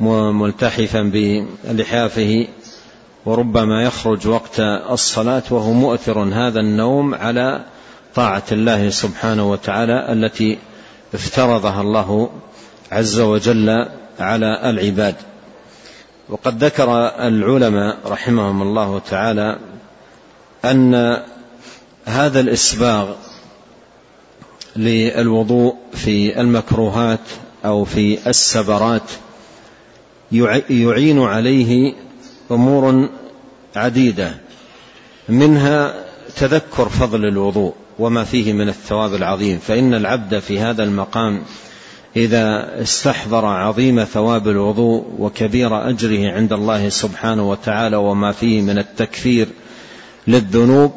ملتحفا 0.00 1.02
بلحافه 1.02 2.46
وربما 3.26 3.82
يخرج 3.82 4.26
وقت 4.26 4.60
الصلاة 4.90 5.42
وهو 5.50 5.72
مؤثر 5.72 6.18
هذا 6.18 6.60
النوم 6.60 7.14
على 7.14 7.64
طاعة 8.14 8.42
الله 8.52 8.90
سبحانه 8.90 9.50
وتعالى 9.50 10.12
التي 10.12 10.58
افترضها 11.14 11.80
الله 11.80 12.30
عز 12.92 13.20
وجل 13.20 13.88
على 14.20 14.70
العباد. 14.70 15.14
وقد 16.28 16.64
ذكر 16.64 16.90
العلماء 17.26 17.98
رحمهم 18.06 18.62
الله 18.62 18.98
تعالى 18.98 19.58
أن 20.64 21.22
هذا 22.04 22.40
الإسباغ 22.40 23.14
للوضوء 24.76 25.76
في 25.92 26.40
المكروهات 26.40 27.20
أو 27.64 27.84
في 27.84 28.18
السبرات 28.26 29.10
يعين 30.70 31.22
عليه 31.22 31.94
أمور 32.50 33.08
عديدة 33.76 34.34
منها 35.28 35.94
تذكر 36.36 36.88
فضل 36.88 37.24
الوضوء. 37.24 37.74
وما 37.98 38.24
فيه 38.24 38.52
من 38.52 38.68
الثواب 38.68 39.14
العظيم. 39.14 39.58
فإن 39.58 39.94
العبد 39.94 40.38
في 40.38 40.60
هذا 40.60 40.82
المقام 40.82 41.42
إذا 42.16 42.68
استحضر 42.82 43.44
عظيم 43.46 44.04
ثواب 44.04 44.48
الوضوء 44.48 45.04
وكبير 45.18 45.88
أجره 45.88 46.32
عند 46.32 46.52
الله 46.52 46.88
سبحانه 46.88 47.50
وتعالى 47.50 47.96
وما 47.96 48.32
فيه 48.32 48.62
من 48.62 48.78
التكفير 48.78 49.48
للذنوب 50.26 50.92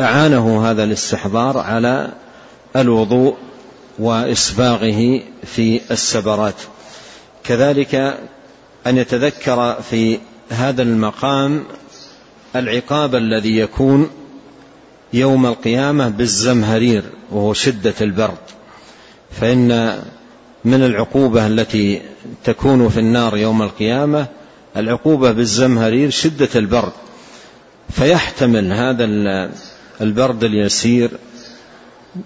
أعانه 0.00 0.70
هذا 0.70 0.84
الاستحضار 0.84 1.58
على 1.58 2.12
الوضوء 2.76 3.36
وإسباغه 3.98 5.20
في 5.44 5.80
السبرات. 5.90 6.54
كذلك 7.44 7.94
أن 8.86 8.98
يتذكر 8.98 9.74
في 9.90 10.18
هذا 10.50 10.82
المقام 10.82 11.64
العقاب 12.56 13.14
الذي 13.14 13.58
يكون 13.58 14.10
يوم 15.12 15.46
القيامة 15.46 16.08
بالزمهرير 16.08 17.02
وهو 17.30 17.52
شدة 17.52 17.94
البرد. 18.00 18.38
فإن 19.30 19.98
من 20.64 20.82
العقوبة 20.82 21.46
التي 21.46 22.02
تكون 22.44 22.88
في 22.88 23.00
النار 23.00 23.36
يوم 23.36 23.62
القيامة 23.62 24.26
العقوبة 24.76 25.32
بالزمهرير 25.32 26.10
شدة 26.10 26.48
البرد. 26.56 26.92
فيحتمل 27.90 28.72
هذا 28.72 29.04
البرد 30.00 30.44
اليسير 30.44 31.10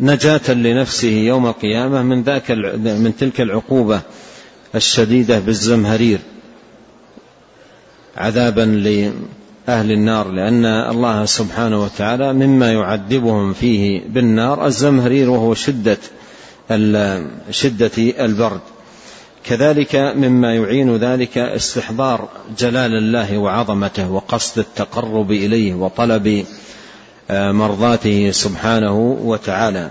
نجاة 0.00 0.52
لنفسه 0.52 1.08
يوم 1.08 1.46
القيامة 1.46 2.02
من 2.02 2.22
ذاك 2.22 2.50
من 2.50 3.12
تلك 3.18 3.40
العقوبة 3.40 4.00
الشديدة 4.74 5.38
بالزمهرير. 5.38 6.18
عذابا 8.16 8.64
لأهل 9.68 9.92
النار 9.92 10.28
لأن 10.28 10.64
الله 10.66 11.24
سبحانه 11.24 11.82
وتعالى 11.82 12.32
مما 12.32 12.72
يعذبهم 12.72 13.52
فيه 13.52 14.02
بالنار 14.08 14.66
الزمهرير 14.66 15.30
وهو 15.30 15.54
شدة 15.54 15.98
شدة 17.50 17.90
البرد. 17.98 18.60
كذلك 19.44 19.96
مما 19.96 20.54
يعين 20.54 20.96
ذلك 20.96 21.38
استحضار 21.38 22.28
جلال 22.58 22.94
الله 22.94 23.38
وعظمته 23.38 24.10
وقصد 24.10 24.58
التقرب 24.58 25.30
إليه 25.32 25.74
وطلب 25.74 26.44
آه، 27.30 27.52
مرضاته 27.52 28.30
سبحانه 28.30 29.18
وتعالى. 29.22 29.90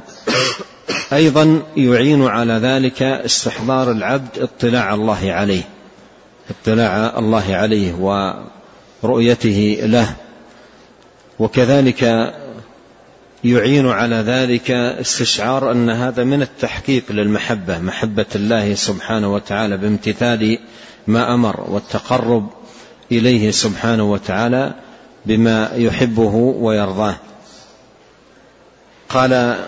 أيضا 1.13 1.61
يعين 1.77 2.27
على 2.27 2.53
ذلك 2.53 3.03
استحضار 3.03 3.91
العبد 3.91 4.39
اطلاع 4.39 4.93
الله 4.93 5.31
عليه 5.31 5.63
اطلاع 6.49 7.19
الله 7.19 7.55
عليه 7.55 7.93
ورؤيته 9.03 9.79
له. 9.83 10.15
وكذلك 11.39 12.33
يعين 13.43 13.89
على 13.89 14.15
ذلك 14.15 14.71
استشعار 14.71 15.71
أن 15.71 15.89
هذا 15.89 16.23
من 16.23 16.41
التحقيق 16.41 17.03
للمحبة 17.09 17.79
محبة 17.79 18.25
الله 18.35 18.73
سبحانه 18.73 19.33
وتعالى 19.33 19.77
بامتثال 19.77 20.59
ما 21.07 21.33
أمر 21.33 21.61
والتقرب 21.69 22.49
إليه 23.11 23.51
سبحانه 23.51 24.11
وتعالى 24.11 24.73
بما 25.25 25.71
يحبه 25.75 26.35
ويرضاه. 26.35 27.15
قال 29.09 29.63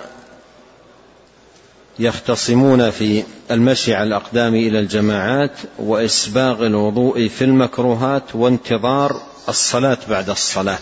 يختصمون 2.00 2.90
في 2.90 3.24
المشي 3.52 3.94
على 3.94 4.08
الأقدام 4.08 4.56
إلى 4.56 4.80
الجماعات 4.80 5.52
وإسباغ 5.80 6.66
الوضوء 6.66 7.28
في 7.28 7.44
المكروهات 7.44 8.24
وانتظار 8.36 9.22
الصلاة 9.50 9.98
بعد 10.10 10.30
الصلاة 10.30 10.78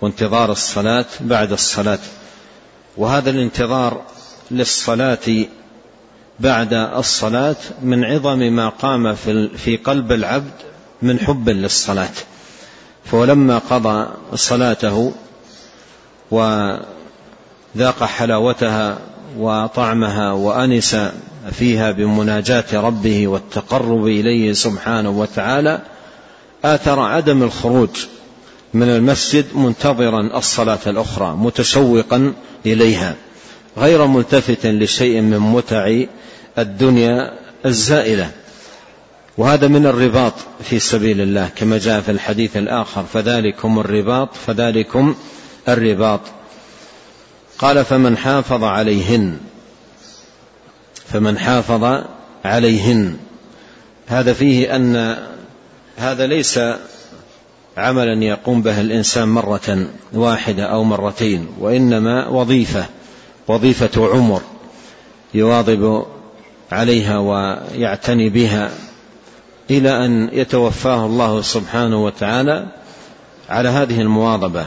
وانتظار 0.00 0.52
الصلاة 0.52 1.06
بعد 1.20 1.52
الصلاة. 1.52 1.98
وهذا 2.96 3.30
الانتظار 3.30 4.02
للصلاة 4.50 5.46
بعد 6.40 6.72
الصلاة 6.74 7.56
من 7.82 8.04
عظم 8.04 8.38
ما 8.38 8.68
قام 8.68 9.14
في 9.56 9.76
قلب 9.84 10.12
العبد 10.12 10.52
من 11.02 11.18
حب 11.18 11.48
للصلاة. 11.48 12.12
فلما 13.04 13.58
قضى 13.58 14.08
صلاته 14.34 15.12
وذاق 16.30 18.04
حلاوتها 18.04 18.98
وطعمها 19.38 20.32
وأنس 20.32 20.96
فيها 21.50 21.90
بمناجاة 21.90 22.64
ربه 22.72 23.28
والتقرب 23.28 24.06
إليه 24.06 24.52
سبحانه 24.52 25.10
وتعالى 25.10 25.80
آثر 26.64 27.00
عدم 27.00 27.42
الخروج 27.42 27.90
من 28.74 28.88
المسجد 28.88 29.44
منتظرا 29.54 30.38
الصلاة 30.38 30.78
الأخرى 30.86 31.36
متشوقا 31.36 32.32
إليها 32.66 33.14
غير 33.78 34.06
ملتفت 34.06 34.66
لشيء 34.66 35.20
من 35.20 35.38
متع 35.38 36.02
الدنيا 36.58 37.32
الزائلة. 37.66 38.30
وهذا 39.38 39.68
من 39.68 39.86
الرباط 39.86 40.32
في 40.62 40.78
سبيل 40.78 41.20
الله 41.20 41.48
كما 41.56 41.78
جاء 41.78 42.00
في 42.00 42.10
الحديث 42.10 42.56
الآخر 42.56 43.04
فذلكم 43.12 43.78
الرباط 43.78 44.34
فذلكم 44.46 45.14
الرباط. 45.68 46.20
قال 47.60 47.84
فمن 47.84 48.16
حافظ 48.16 48.64
عليهن. 48.64 49.38
فمن 51.12 51.38
حافظ 51.38 52.04
عليهن. 52.44 53.16
هذا 54.06 54.32
فيه 54.32 54.76
أن 54.76 55.18
هذا 55.96 56.26
ليس 56.26 56.60
عملا 57.76 58.24
يقوم 58.24 58.62
به 58.62 58.80
الإنسان 58.80 59.28
مرة 59.28 59.86
واحدة 60.12 60.64
أو 60.64 60.84
مرتين 60.84 61.48
وإنما 61.60 62.28
وظيفة 62.28 62.84
وظيفة 63.48 64.12
عمر 64.12 64.42
يواظب 65.34 66.06
عليها 66.72 67.18
ويعتني 67.18 68.28
بها 68.28 68.70
إلى 69.70 70.04
أن 70.04 70.28
يتوفاه 70.32 71.06
الله 71.06 71.42
سبحانه 71.42 72.04
وتعالى 72.04 72.66
على 73.48 73.68
هذه 73.68 74.00
المواظبة. 74.00 74.66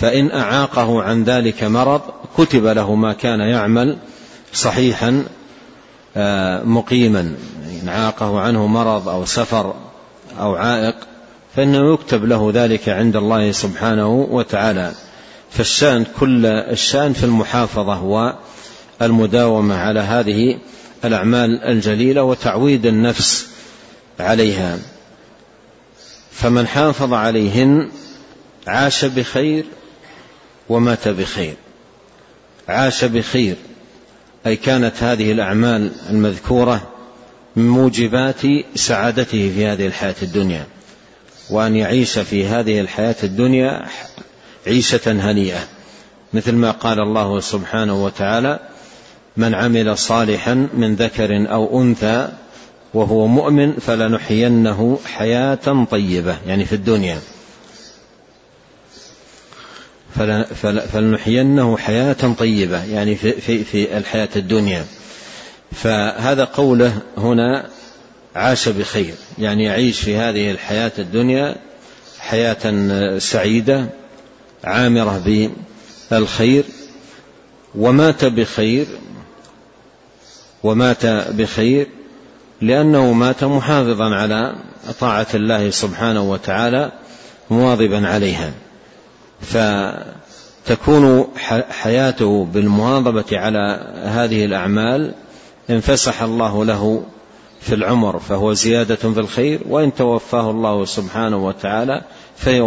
فإن 0.00 0.30
أعاقه 0.30 1.02
عن 1.02 1.24
ذلك 1.24 1.64
مرض 1.64 2.00
كتب 2.36 2.66
له 2.66 2.94
ما 2.94 3.12
كان 3.12 3.40
يعمل 3.40 3.98
صحيحا 4.52 5.24
آه، 6.16 6.62
مقيما. 6.62 7.34
إن 7.82 7.88
عاقه 7.88 8.40
عنه 8.40 8.66
مرض 8.66 9.08
أو 9.08 9.24
سفر 9.24 9.74
أو 10.40 10.54
عائق 10.54 10.94
فإنه 11.56 11.94
يكتب 11.94 12.24
له 12.24 12.50
ذلك 12.54 12.88
عند 12.88 13.16
الله 13.16 13.52
سبحانه 13.52 14.08
وتعالى. 14.30 14.92
فالشان 15.50 16.06
كل 16.20 16.46
الشان 16.46 17.12
في 17.12 17.24
المحافظة 17.24 18.30
والمداومة 19.00 19.76
على 19.76 20.00
هذه 20.00 20.58
الأعمال 21.04 21.64
الجليلة 21.64 22.22
وتعويد 22.22 22.86
النفس 22.86 23.46
عليها. 24.20 24.78
فمن 26.30 26.66
حافظ 26.66 27.12
عليهن 27.12 27.88
عاش 28.66 29.04
بخير 29.04 29.64
ومات 30.68 31.08
بخير. 31.08 31.54
عاش 32.68 33.04
بخير. 33.04 33.56
أي 34.46 34.56
كانت 34.56 35.02
هذه 35.02 35.32
الأعمال 35.32 35.90
المذكورة 36.10 36.82
من 37.56 37.68
موجبات 37.68 38.40
سعادته 38.74 39.52
في 39.54 39.66
هذه 39.66 39.86
الحياة 39.86 40.14
الدنيا. 40.22 40.66
وأن 41.50 41.76
يعيش 41.76 42.18
في 42.18 42.46
هذه 42.46 42.80
الحياة 42.80 43.16
الدنيا 43.22 43.86
عيشة 44.66 45.12
هنيئة. 45.12 45.66
مثل 46.32 46.54
ما 46.54 46.70
قال 46.70 47.00
الله 47.00 47.40
سبحانه 47.40 48.04
وتعالى 48.04 48.58
من 49.36 49.54
عمل 49.54 49.98
صالحا 49.98 50.68
من 50.74 50.94
ذكر 50.94 51.52
أو 51.52 51.82
أنثى 51.82 52.28
وهو 52.94 53.26
مؤمن 53.26 53.72
فلنحيينه 53.72 54.98
حياة 55.04 55.86
طيبة. 55.90 56.36
يعني 56.46 56.64
في 56.64 56.74
الدنيا. 56.74 57.18
فلنحيينه 60.92 61.76
حياة 61.76 62.34
طيبة 62.38 62.84
يعني 62.84 63.16
في, 63.16 63.32
في, 63.32 63.64
في 63.64 63.96
الحياة 63.98 64.28
الدنيا. 64.36 64.84
فهذا 65.72 66.44
قوله 66.44 66.98
هنا 67.18 67.66
عاش 68.36 68.68
بخير 68.68 69.14
يعني 69.38 69.64
يعيش 69.64 70.00
في 70.00 70.16
هذه 70.16 70.50
الحياة 70.50 70.92
الدنيا 70.98 71.56
حياة 72.18 73.18
سعيدة 73.18 73.86
عامرة 74.64 75.48
بالخير. 76.10 76.64
ومات 77.74 78.24
بخير 78.24 78.86
ومات 80.62 81.06
بخير 81.06 81.86
لأنه 82.60 83.12
مات 83.12 83.44
محافظا 83.44 84.14
على 84.14 84.56
طاعة 85.00 85.26
الله 85.34 85.70
سبحانه 85.70 86.30
وتعالى 86.30 86.92
مواظبا 87.50 88.08
عليها. 88.08 88.52
فتكون 89.40 91.26
حياته 91.70 92.44
بالمواظبة 92.44 93.24
على 93.32 93.92
هذه 94.04 94.44
الأعمال 94.44 95.14
انفسح 95.70 96.22
الله 96.22 96.64
له 96.64 97.02
في 97.60 97.74
العمر 97.74 98.18
فهو 98.18 98.52
زيادة 98.52 98.94
في 98.96 99.20
الخير 99.20 99.60
وإن 99.68 99.94
توفاه 99.94 100.50
الله 100.50 100.84
سبحانه 100.84 101.46
وتعالى 101.46 102.02
فهي 102.36 102.60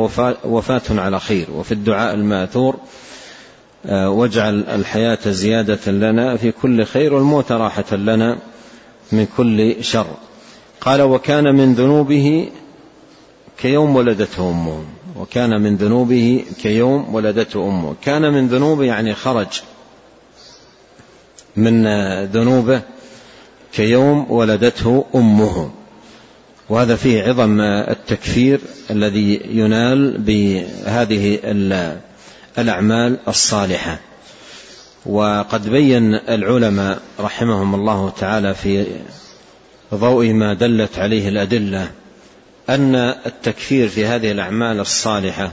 وفاة 0.44 0.82
على 0.90 1.20
خير. 1.20 1.48
وفي 1.56 1.72
الدعاء 1.72 2.14
الماثور 2.14 2.76
آه، 3.86 4.10
واجعل 4.10 4.60
الحياة 4.60 5.20
زيادة 5.26 5.92
لنا 5.92 6.38
في 6.38 6.52
كل 6.52 6.86
خير 6.86 7.14
والموت 7.14 7.52
راحة 7.52 7.96
لنا 7.96 8.38
من 9.12 9.28
كل 9.38 9.84
شر. 9.84 10.08
قال 10.82 11.02
وكان 11.02 11.56
من 11.56 11.74
ذنوبه 11.74 12.50
كيوم 13.58 13.96
ولدته 13.96 14.50
أمه. 14.50 14.84
وكان 15.20 15.62
من 15.62 15.76
ذنوبه 15.76 16.46
كيوم 16.62 17.16
ولدته 17.16 17.68
أمه. 17.68 17.96
كان 18.02 18.34
من 18.34 18.48
ذنوبه 18.48 18.86
يعني 18.86 19.16
خرج 19.16 19.48
من 21.56 21.88
ذنوبه 22.26 22.82
كيوم 23.74 24.32
ولدته 24.32 25.06
أمه. 25.16 25.72
وهذا 26.70 26.96
فيه 26.96 27.24
عظم 27.24 27.62
التكفير 27.62 28.60
الذي 28.92 29.42
ينال 29.52 30.18
بهذه 30.18 31.40
الأعمال 32.58 33.18
الصالحة. 33.28 34.00
وقد 35.06 35.70
بين 35.70 36.14
العلماء 36.16 37.00
رحمهم 37.20 37.76
الله 37.76 38.10
تعالى 38.10 38.54
في 38.54 38.86
ضوء 39.94 40.34
ما 40.34 40.54
دلت 40.54 41.00
عليه 41.00 41.30
الأدلة 41.30 41.92
أن 42.70 42.96
التكفير 43.26 43.90
في 43.90 44.06
هذه 44.06 44.32
الأعمال 44.32 44.80
الصالحة 44.80 45.52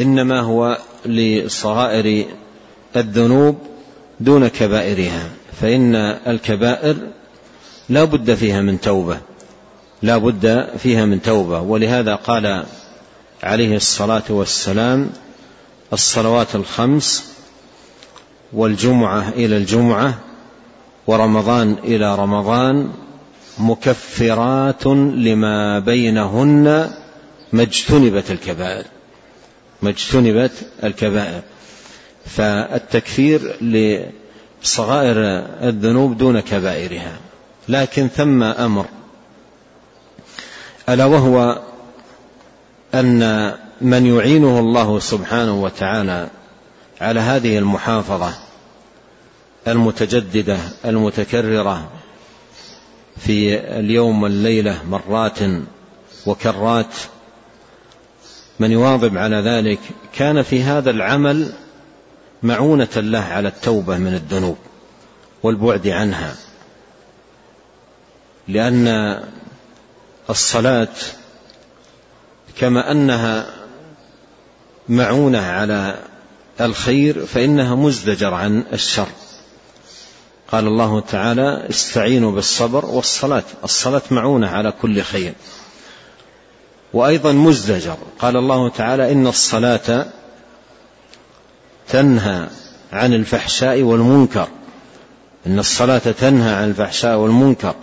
إنما 0.00 0.40
هو 0.40 0.78
لصغائر 1.06 2.26
الذنوب 2.96 3.58
دون 4.20 4.48
كبائرها 4.48 5.28
فإن 5.60 5.94
الكبائر 6.26 6.96
لا 7.88 8.04
بد 8.04 8.34
فيها 8.34 8.60
من 8.60 8.80
توبة 8.80 9.18
لا 10.02 10.16
بد 10.16 10.68
فيها 10.78 11.04
من 11.04 11.22
توبة. 11.22 11.60
ولهذا 11.60 12.14
قال 12.14 12.64
عليه 13.42 13.76
الصلاة 13.76 14.22
والسلام 14.28 15.10
الصلوات 15.92 16.54
الخمس 16.54 17.32
والجمعة 18.52 19.28
إلى 19.28 19.56
الجمعة 19.56 20.18
ورمضان 21.06 21.76
إلى 21.84 22.14
رمضان 22.14 22.92
مكفرات 23.58 24.86
لما 24.86 25.78
بينهن 25.78 26.90
ما 27.52 27.62
اجتنبت 27.62 28.30
الكبائر. 28.30 28.84
ما 29.82 29.90
اجتنبت 29.90 30.52
الكبائر. 30.84 31.42
فالتكفير 32.26 33.56
لصغائر 33.62 35.16
الذنوب 35.68 36.18
دون 36.18 36.40
كبائرها. 36.40 37.16
لكن 37.68 38.08
ثم 38.08 38.42
أمر. 38.42 38.86
ألا 40.88 41.04
وهو 41.04 41.62
أن 42.94 43.52
من 43.80 44.06
يعينه 44.06 44.58
الله 44.58 44.98
سبحانه 44.98 45.62
وتعالى 45.62 46.28
على 47.00 47.20
هذه 47.20 47.58
المحافظة 47.58 48.34
المتجددة 49.68 50.58
المتكررة 50.84 51.88
في 53.18 53.58
اليوم 53.78 54.22
والليلة 54.22 54.84
مرات 54.84 55.38
وكرات. 56.26 56.94
من 58.60 58.72
يواظب 58.72 59.16
على 59.18 59.36
ذلك 59.36 59.78
كان 60.12 60.42
في 60.42 60.62
هذا 60.62 60.90
العمل 60.90 61.52
معونة 62.42 62.88
له 62.96 63.18
على 63.24 63.48
التوبة 63.48 63.96
من 63.96 64.14
الذنوب 64.14 64.58
والبعد 65.42 65.88
عنها. 65.88 66.36
لأن 68.48 69.18
الصلاة 70.30 70.88
كما 72.58 72.90
أنها 72.90 73.46
معونة 74.88 75.38
على 75.38 75.98
الخير 76.60 77.26
فإنها 77.26 77.74
مزدجر 77.74 78.34
عن 78.34 78.64
الشر. 78.72 79.08
قال 80.52 80.66
الله 80.66 81.00
تعالى 81.00 81.66
استعينوا 81.70 82.32
بالصبر 82.32 82.86
والصلاة 82.86 83.42
الصلاة 83.64 84.02
معونة 84.10 84.48
على 84.48 84.72
كل 84.82 85.02
خير. 85.02 85.34
وأيضا 86.92 87.32
مزدجر 87.32 87.96
قال 88.18 88.36
الله 88.36 88.68
تعالى 88.68 89.12
إن 89.12 89.26
الصلاة 89.26 90.06
تنهى 91.88 92.46
عن 92.92 93.14
الفحشاء 93.14 93.82
والمنكر. 93.82 94.48
إن 95.46 95.58
الصلاة 95.58 95.98
تنهى 95.98 96.54
عن 96.54 96.68
الفحشاء 96.68 97.16
والمنكر. 97.16 97.74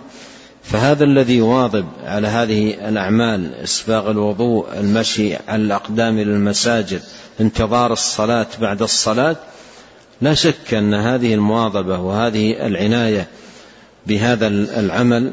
فهذا 0.62 1.04
الذي 1.04 1.36
يواظب 1.36 1.86
على 2.04 2.28
هذه 2.28 2.88
الأعمال 2.88 3.54
إسباغ 3.54 4.10
الوضوء 4.10 4.66
المشي 4.80 5.36
على 5.36 5.62
الأقدام 5.62 6.18
إلى 6.18 6.30
المساجد 6.30 7.02
انتظار 7.40 7.92
الصلاة 7.92 8.46
بعد 8.60 8.82
الصلاة 8.82 9.36
لا 10.20 10.34
شك 10.34 10.74
أن 10.74 10.94
هذه 10.94 11.34
المواظبة 11.34 12.00
وهذه 12.00 12.66
العناية 12.66 13.26
بهذا 14.06 14.46
العمل 14.46 15.32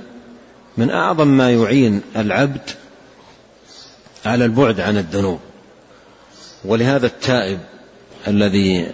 من 0.77 0.89
أعظم 0.89 1.27
ما 1.27 1.51
يعين 1.51 2.01
العبد 2.15 2.69
على 4.25 4.45
البعد 4.45 4.79
عن 4.79 4.97
الذنوب. 4.97 5.39
ولهذا 6.65 7.05
التائب 7.05 7.59
الذي 8.27 8.91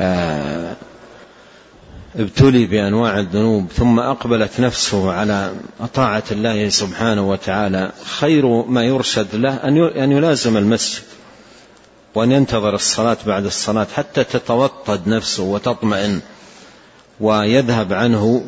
آه، 0.00 0.76
ابتلي 2.16 2.66
بأنواع 2.66 3.18
الذنوب 3.18 3.66
ثم 3.72 3.98
أقبلت 3.98 4.60
نفسه 4.60 5.12
على 5.12 5.52
طاعة 5.94 6.22
الله 6.30 6.68
سبحانه 6.68 7.30
وتعالى 7.30 7.92
خير 8.04 8.46
ما 8.62 8.84
يرشد 8.84 9.34
له 9.34 9.54
أن 10.04 10.12
يلازم 10.12 10.56
المسجد. 10.56 11.13
وأن 12.14 12.32
ينتظر 12.32 12.74
الصلاة 12.74 13.16
بعد 13.26 13.44
الصلاة 13.44 13.86
حتى 13.94 14.24
تتوطد 14.24 15.08
نفسه 15.08 15.42
وتطمئن 15.42 16.20
ويذهب 17.20 17.92
عنه 17.92 18.44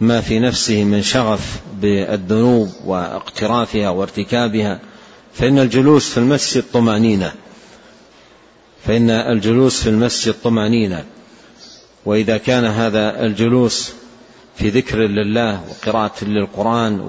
ما 0.00 0.20
في 0.20 0.38
نفسه 0.38 0.84
من 0.84 1.02
شغف 1.02 1.60
بالذنوب 1.80 2.70
واقترافها 2.84 3.88
وارتكابها. 3.88 4.80
فإن 5.34 5.58
الجلوس 5.58 6.10
في 6.10 6.18
المسجد 6.18 6.64
طمأنينة. 6.72 7.32
فإن 8.86 9.10
الجلوس 9.10 9.82
في 9.82 9.88
المسجد 9.88 10.34
طمأنينة. 10.44 11.04
وإذا 12.06 12.36
كان 12.36 12.64
هذا 12.64 13.20
الجلوس 13.20 13.92
في 14.56 14.68
ذكر 14.68 14.98
لله 14.98 15.60
وقراءة 15.68 16.24
للقرآن 16.24 17.00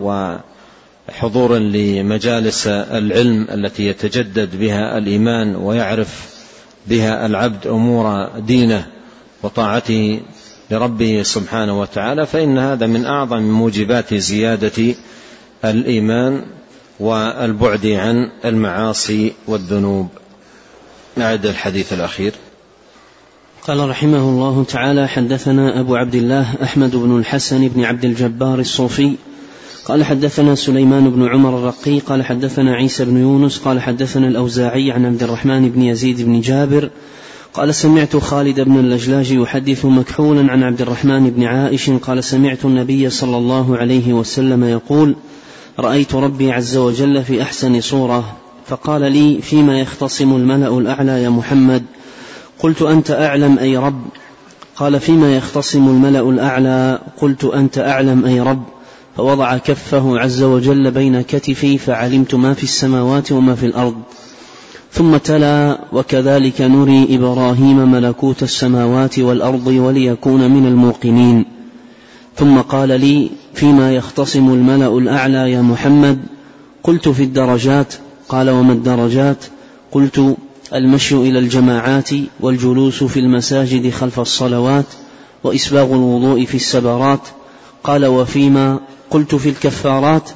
وحضور 1.10 1.58
لمجالس 1.58 2.68
العلم 2.68 3.48
التي 3.52 3.88
يتجدد 3.88 4.56
بها 4.56 4.98
الإيمان 4.98 5.56
ويعرف 5.56 6.36
بها 6.88 7.26
العبد 7.26 7.68
أمور 7.68 8.30
دينه 8.40 8.88
وطاعته 9.44 10.20
لربه 10.72 11.22
سبحانه 11.24 11.80
وتعالى 11.80 12.26
فإن 12.26 12.58
هذا 12.58 12.88
من 12.88 13.06
أعظم 13.06 13.42
موجبات 13.42 14.14
زيادة 14.14 14.96
الإيمان 15.66 16.46
والبعد 17.00 17.86
عن 17.86 18.30
المعاصي 18.46 19.34
والذنوب. 19.48 20.08
نعد 21.18 21.46
الحديث 21.46 21.94
الأخير. 21.94 22.34
قال 23.68 23.90
رحمه 23.90 24.18
الله 24.18 24.64
تعالى 24.64 25.08
حدثنا 25.08 25.80
أبو 25.80 25.96
عبد 25.96 26.16
الله 26.16 26.64
أحمد 26.64 26.96
بن 26.96 27.18
الحسن 27.18 27.68
بن 27.68 27.84
عبد 27.84 28.06
الجبار 28.06 28.60
الصوفي 28.60 29.16
قال 29.86 30.04
حدثنا 30.04 30.56
سليمان 30.56 31.10
بن 31.10 31.28
عمر 31.28 31.58
الرقي 31.58 32.00
قال 32.00 32.26
حدثنا 32.26 32.74
عيسى 32.74 33.06
بن 33.06 33.18
يونس 33.18 33.58
قال 33.58 33.82
حدثنا 33.82 34.28
الأوزاعي 34.28 34.92
عن 34.92 35.06
عبد 35.06 35.24
الرحمن 35.24 35.70
بن 35.70 35.82
يزيد 35.82 36.22
بن 36.22 36.42
جابر 36.42 36.90
قال 37.54 37.76
سمعت 37.76 38.18
خالد 38.18 38.60
بن 38.60 38.80
اللجلاج 38.80 39.32
يحدث 39.32 39.86
مكحولا 39.86 40.52
عن 40.52 40.64
عبد 40.64 40.82
الرحمن 40.82 41.30
بن 41.30 41.44
عائش 41.44 41.90
قال 41.90 42.24
سمعت 42.24 42.66
النبي 42.66 43.10
صلى 43.10 43.38
الله 43.38 43.78
عليه 43.78 44.14
وسلم 44.14 44.64
يقول 44.64 45.16
رأيت 45.80 46.16
ربي 46.16 46.52
عز 46.52 46.78
وجل 46.78 47.24
في 47.24 47.42
أحسن 47.42 47.82
صورة 47.82 48.36
فقال 48.68 49.02
لي 49.02 49.42
فيما 49.42 49.80
يختصم 49.80 50.36
الملأ 50.36 50.78
الأعلى 50.78 51.24
يا 51.24 51.30
محمد؟ 51.30 51.84
قلت 52.60 52.82
أنت 52.82 53.12
أعلم 53.12 53.60
أي 53.60 53.78
رب؟ 53.78 54.02
قال 54.76 55.00
فيما 55.00 55.36
يختصم 55.38 55.90
الملأ 55.90 56.30
الأعلى؟ 56.30 57.00
قلت 57.18 57.44
أنت 57.44 57.78
أعلم 57.78 58.26
أي 58.26 58.42
رب؟ 58.42 58.75
فوضع 59.18 59.58
كفه 59.58 60.20
عز 60.20 60.44
وجل 60.44 60.92
بين 60.92 61.22
كتفي 61.22 61.78
فعلمت 61.78 62.36
ما 62.36 62.54
في 62.54 62.64
السماوات 62.64 63.32
وما 63.32 63.56
في 63.56 63.66
الأرض. 63.66 63.96
ثم 64.92 65.18
تلا 65.18 65.80
وكذلك 65.94 66.62
نري 66.62 67.16
إبراهيم 67.16 67.92
ملكوت 67.92 68.44
السماوات 68.44 69.20
والأرض 69.20 69.68
وليكون 69.68 70.52
من 70.52 70.66
الموقنين. 70.66 71.46
ثم 72.36 72.58
قال 72.58 72.90
لي 72.90 73.30
فيما 73.54 73.94
يختصم 73.94 74.54
الملأ 74.54 74.98
الأعلى 74.98 75.52
يا 75.52 75.62
محمد 75.62 76.20
قلت 76.84 77.10
في 77.10 77.24
الدرجات 77.24 77.94
قال 78.30 78.50
وما 78.50 78.74
الدرجات؟ 78.74 79.46
قلت 79.92 80.36
المشي 80.74 81.16
إلى 81.16 81.40
الجماعات 81.40 82.10
والجلوس 82.40 83.04
في 83.04 83.20
المساجد 83.20 83.90
خلف 83.90 84.20
الصلوات 84.20 84.86
وإسباغ 85.44 85.86
الوضوء 85.86 86.46
في 86.46 86.56
السبرات. 86.56 87.22
قال 87.84 88.06
وفيما 88.06 88.80
قلت 89.10 89.36
في 89.36 89.50
الكفارات 89.50 90.30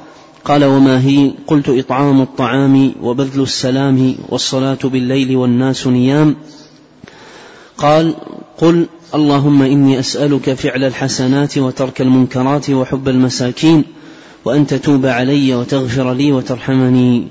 قال 0.44 0.64
وما 0.64 1.00
هي؟ 1.00 1.32
قلت 1.46 1.68
إطعام 1.68 2.20
الطعام 2.20 2.92
وبذل 3.02 3.42
السلام 3.42 4.14
والصلاة 4.28 4.78
بالليل 4.84 5.36
والناس 5.36 5.86
نيام. 5.86 6.36
قال 7.78 8.14
قل 8.58 8.86
اللهم 9.14 9.62
إني 9.62 9.98
أسألك 9.98 10.54
فعل 10.54 10.84
الحسنات 10.84 11.58
وترك 11.58 12.00
المنكرات 12.00 12.70
وحب 12.70 13.08
المساكين 13.08 13.84
وأن 14.44 14.66
تتوب 14.66 15.06
علي 15.06 15.54
وتغفر 15.54 16.12
لي 16.12 16.32
وترحمني. 16.32 17.28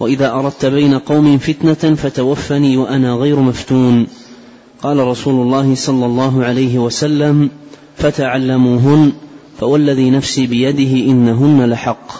وإذا 0.00 0.32
أردت 0.32 0.66
بين 0.66 0.98
قوم 0.98 1.38
فتنة 1.38 1.94
فتوفني 1.94 2.76
وأنا 2.76 3.14
غير 3.14 3.40
مفتون. 3.40 4.06
قال 4.82 4.98
رسول 4.98 5.46
الله 5.46 5.74
صلى 5.74 6.06
الله 6.06 6.44
عليه 6.44 6.78
وسلم 6.78 7.50
فتعلموهن. 7.96 9.12
فوالذي 9.60 10.10
نفسي 10.10 10.46
بيده 10.46 11.10
إنهن 11.10 11.70
لحق. 11.70 12.12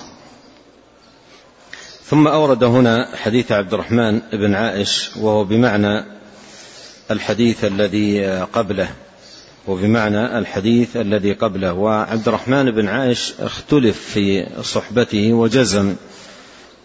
ثم 2.04 2.28
أورد 2.28 2.64
هنا 2.64 3.08
حديث 3.16 3.52
عبد 3.52 3.74
الرحمن 3.74 4.20
بن 4.32 4.54
عائش 4.54 5.10
وهو 5.16 5.44
بمعنى 5.44 6.04
الحديث 7.10 7.64
الذي 7.64 8.26
قبله 8.40 8.88
وبمعنى 9.66 10.38
الحديث 10.38 10.96
الذي 10.96 11.32
قبله. 11.32 11.72
وعبد 11.72 12.28
الرحمن 12.28 12.70
بن 12.70 12.88
عائش 12.88 13.32
اختلف 13.40 14.00
في 14.00 14.46
صحبته 14.62 15.32
وجزم 15.32 15.94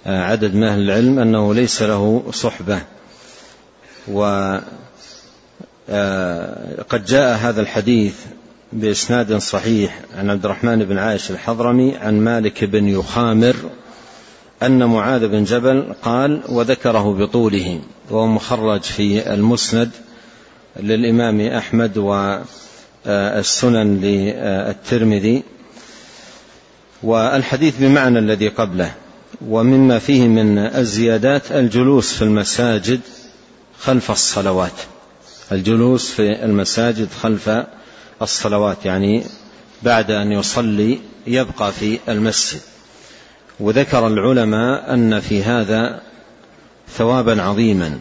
عدد 0.05 0.55
من 0.55 0.63
أهل 0.63 0.81
العلم 0.81 1.19
أنه 1.19 1.53
ليس 1.53 1.81
له 1.81 2.23
صحبة. 2.31 2.81
آه، 5.89 6.81
قد 6.89 7.05
جاء 7.05 7.37
هذا 7.37 7.61
الحديث 7.61 8.15
بإسناد 8.75 9.37
صحيح 9.37 9.99
عن 10.17 10.29
عبد 10.29 10.45
الرحمن 10.45 10.85
بن 10.85 10.97
عائش 10.97 11.31
الحضرمي 11.31 11.95
عن 11.95 12.19
مالك 12.19 12.63
بن 12.63 12.87
يخامر 12.87 13.55
أن 14.63 14.85
معاذ 14.85 15.27
بن 15.27 15.43
جبل 15.43 15.93
قال 16.03 16.41
وذكره 16.49 17.13
بطوله 17.13 17.79
وهو 18.09 18.27
مخرج 18.27 18.81
في 18.81 19.33
المسند 19.33 19.89
للإمام 20.79 21.41
أحمد 21.41 21.97
والسنن 21.97 24.01
للترمذي 24.01 25.43
والحديث 27.03 27.75
بمعنى 27.79 28.19
الذي 28.19 28.47
قبله 28.47 28.93
ومما 29.47 29.99
فيه 29.99 30.27
من 30.27 30.57
الزيادات 30.57 31.51
الجلوس 31.51 32.13
في 32.13 32.21
المساجد 32.21 32.99
خلف 33.79 34.11
الصلوات 34.11 34.81
الجلوس 35.51 36.11
في 36.11 36.45
المساجد 36.45 37.07
خلف 37.21 37.49
الصلوات 38.21 38.85
يعني 38.85 39.23
بعد 39.83 40.11
أن 40.11 40.31
يصلي 40.31 40.99
يبقى 41.27 41.71
في 41.71 41.99
المسجد. 42.09 42.61
وذكر 43.59 44.07
العلماء 44.07 44.93
أن 44.93 45.19
في 45.19 45.43
هذا 45.43 46.01
ثوابا 46.97 47.41
عظيما 47.41 47.99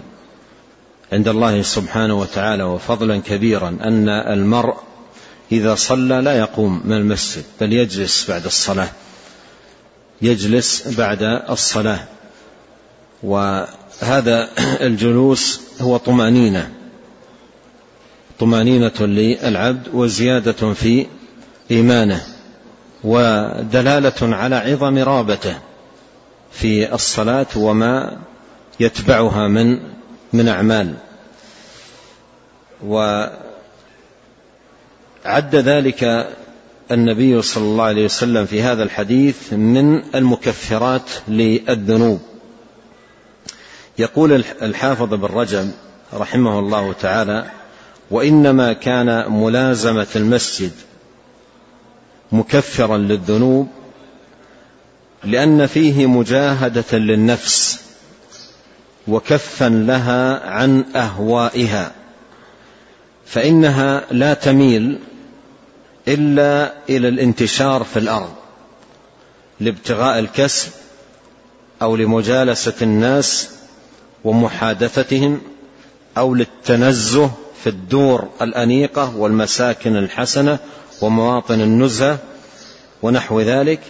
عند 1.12 1.28
الله 1.28 1.62
سبحانه 1.62 2.14
وتعالى 2.14 2.62
وفضلا 2.62 3.18
كبيرا 3.18 3.68
أن 3.68 4.08
المرء 4.08 4.76
إذا 5.52 5.74
صلى 5.74 6.20
لا 6.20 6.38
يقوم 6.38 6.82
من 6.84 6.96
المسجد 6.96 7.44
بل 7.60 7.72
يجلس 7.72 8.30
بعد 8.30 8.44
الصلاة. 8.44 8.88
يجلس 10.22 10.88
بعد 10.98 11.22
الصلاة. 11.50 12.04
وهذا 13.22 14.48
الجلوس 14.88 15.60
هو 15.80 15.96
طمأنينة. 15.96 16.70
طمأنينة 18.38 19.00
للعبد 19.00 19.88
وزيادة 19.92 20.72
في 20.74 21.06
إيمانه 21.70 22.26
ودلالة 23.04 24.36
على 24.36 24.56
عظم 24.56 24.98
رابته 24.98 25.58
في 26.52 26.94
الصلاة 26.94 27.46
وما 27.56 28.18
يتبعها 28.80 29.48
من 29.48 29.78
من 30.32 30.48
أعمال. 30.48 30.94
وعد 32.86 33.30
ذلك 35.54 36.28
النبي 36.90 37.42
صلى 37.42 37.64
الله 37.64 37.84
عليه 37.84 38.04
وسلم 38.04 38.46
في 38.46 38.62
هذا 38.62 38.82
الحديث 38.82 39.52
من 39.52 40.14
المكفرات 40.14 41.10
للذنوب. 41.28 42.20
يقول 43.98 44.44
الحافظ 44.62 45.14
بن 45.14 45.24
رجب 45.24 45.70
رحمه 46.14 46.58
الله 46.58 46.92
تعالى 46.92 47.50
وإنما 48.10 48.72
كان 48.72 49.32
ملازمة 49.32 50.06
المسجد 50.16 50.72
مكفرا 52.32 52.98
للذنوب 52.98 53.68
لأن 55.24 55.66
فيه 55.66 56.06
مجاهدة 56.06 56.98
للنفس 56.98 57.80
وكفا 59.08 59.68
لها 59.68 60.50
عن 60.50 60.84
أهوائها 60.96 61.92
فإنها 63.26 64.04
لا 64.10 64.34
تميل 64.34 64.98
إلا 66.08 66.72
إلى 66.88 67.08
الانتشار 67.08 67.84
في 67.84 67.98
الأرض 67.98 68.34
لابتغاء 69.60 70.18
الكسب 70.18 70.70
أو 71.82 71.96
لمجالسة 71.96 72.74
الناس 72.82 73.50
ومحادثتهم 74.24 75.40
أو 76.18 76.34
للتنزه 76.34 77.30
في 77.64 77.70
الدور 77.70 78.28
الأنيقة 78.42 79.16
والمساكن 79.16 79.96
الحسنة 79.96 80.58
ومواطن 81.00 81.60
النزهة 81.60 82.18
ونحو 83.02 83.40
ذلك 83.40 83.80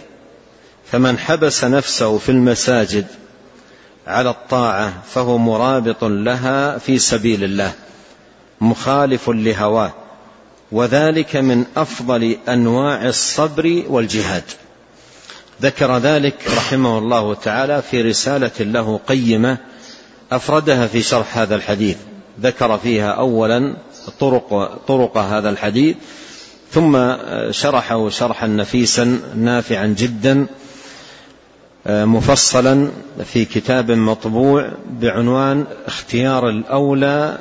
فمن 0.91 1.17
حبس 1.17 1.63
نفسه 1.63 2.17
في 2.17 2.29
المساجد 2.29 3.07
على 4.07 4.29
الطاعة 4.29 4.93
فهو 5.13 5.37
مرابط 5.37 6.03
لها 6.03 6.77
في 6.77 6.99
سبيل 6.99 7.43
الله 7.43 7.73
مخالف 8.61 9.29
لهواه 9.29 9.93
وذلك 10.71 11.35
من 11.35 11.65
أفضل 11.77 12.37
أنواع 12.49 13.05
الصبر 13.05 13.83
والجهاد. 13.87 14.43
ذكر 15.61 15.97
ذلك 15.97 16.35
رحمه 16.57 16.97
الله 16.97 17.33
تعالى 17.33 17.81
في 17.81 18.01
رسالة 18.01 18.51
له 18.59 18.99
قيمة 19.07 19.57
أفردها 20.31 20.87
في 20.87 21.01
شرح 21.01 21.37
هذا 21.37 21.55
الحديث. 21.55 21.97
ذكر 22.41 22.77
فيها 22.77 23.11
اولا 23.11 23.73
طرق 24.19 24.79
طرق 24.87 25.17
هذا 25.17 25.49
الحديث 25.49 25.95
ثم 26.71 27.15
شرحه 27.51 28.09
شرحا 28.09 28.47
نفيسا 28.47 29.19
نافعا 29.35 29.85
جدا 29.85 30.47
مفصلا 31.89 32.89
في 33.25 33.45
كتاب 33.45 33.91
مطبوع 33.91 34.71
بعنوان 34.89 35.65
اختيار 35.87 36.49
الأولى 36.49 37.37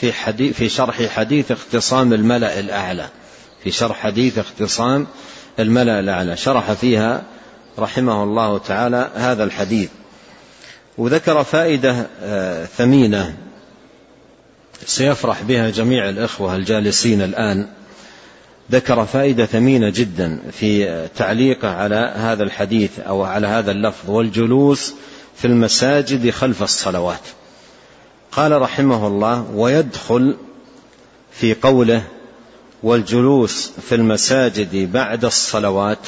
في 0.00 0.12
حديث 0.12 0.56
في 0.56 0.68
شرح 0.68 1.06
حديث 1.06 1.50
اختصام 1.50 2.12
الملأ 2.12 2.60
الأعلى. 2.60 3.08
في 3.64 3.70
شرح 3.70 3.96
حديث 3.96 4.38
اختصام 4.38 5.06
الملأ 5.58 6.00
الأعلى. 6.00 6.36
شرح 6.36 6.72
فيها 6.72 7.22
رحمه 7.78 8.22
الله 8.22 8.58
تعالى 8.58 9.10
هذا 9.14 9.44
الحديث. 9.44 9.90
وذكر 10.98 11.44
فائدة 11.44 12.06
آه، 12.22 12.64
ثمينة. 12.64 13.34
سيفرح 14.86 15.42
بها 15.42 15.70
جميع 15.70 16.08
الإخوة 16.08 16.56
الجالسين 16.56 17.22
الآن. 17.22 17.66
ذكر 18.72 19.06
فائدة 19.06 19.46
ثمينة 19.46 19.88
جدا 19.88 20.42
في 20.52 21.08
تعليقه 21.16 21.68
على 21.68 22.12
هذا 22.16 22.42
الحديث 22.42 23.00
أو 23.00 23.22
على 23.22 23.46
هذا 23.46 23.70
اللفظ 23.70 24.10
والجلوس 24.10 24.94
في 25.36 25.44
المساجد 25.44 26.30
خلف 26.30 26.62
الصلوات. 26.62 27.20
قال 28.32 28.62
رحمه 28.62 29.06
الله 29.06 29.50
ويدخل 29.54 30.36
في 31.32 31.54
قوله 31.54 32.02
والجلوس 32.82 33.70
في 33.88 33.94
المساجد 33.94 34.92
بعد 34.92 35.24
الصلوات. 35.24 36.06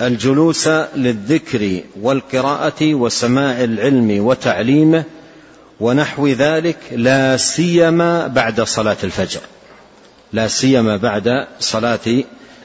الجلوس 0.00 0.68
للذكر 0.96 1.80
والقراءة 2.02 2.94
وسماع 2.94 3.64
العلم 3.64 4.26
وتعليمه 4.26 5.04
ونحو 5.80 6.26
ذلك 6.26 6.76
لا 6.92 7.36
سيما 7.36 8.26
بعد 8.26 8.60
صلاة 8.60 8.96
الفجر. 9.04 9.40
لا 10.32 10.48
سيما 10.48 10.96
بعد 10.96 11.46
صلاة 11.60 12.24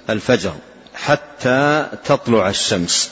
الفجر 0.09 0.53
حتى 0.93 1.87
تطلع 2.05 2.49
الشمس. 2.49 3.11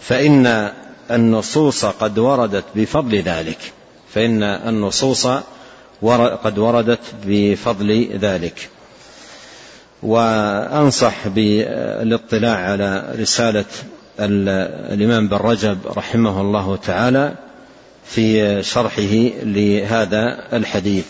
فإن 0.00 0.72
النصوص 1.10 1.84
قد 1.84 2.18
وردت 2.18 2.64
بفضل 2.74 3.22
ذلك. 3.22 3.58
فإن 4.14 4.42
النصوص 4.42 5.26
قد 6.44 6.58
وردت 6.58 7.00
بفضل 7.26 8.18
ذلك. 8.20 8.68
وأنصح 10.02 11.28
بالاطلاع 11.28 12.56
على 12.56 13.14
رسالة 13.18 13.64
الإمام 14.20 15.28
بن 15.28 15.36
رجب 15.36 15.78
رحمه 15.96 16.40
الله 16.40 16.76
تعالى 16.76 17.34
في 18.14 18.62
شرحه 18.62 19.30
لهذا 19.42 20.44
الحديث. 20.52 21.04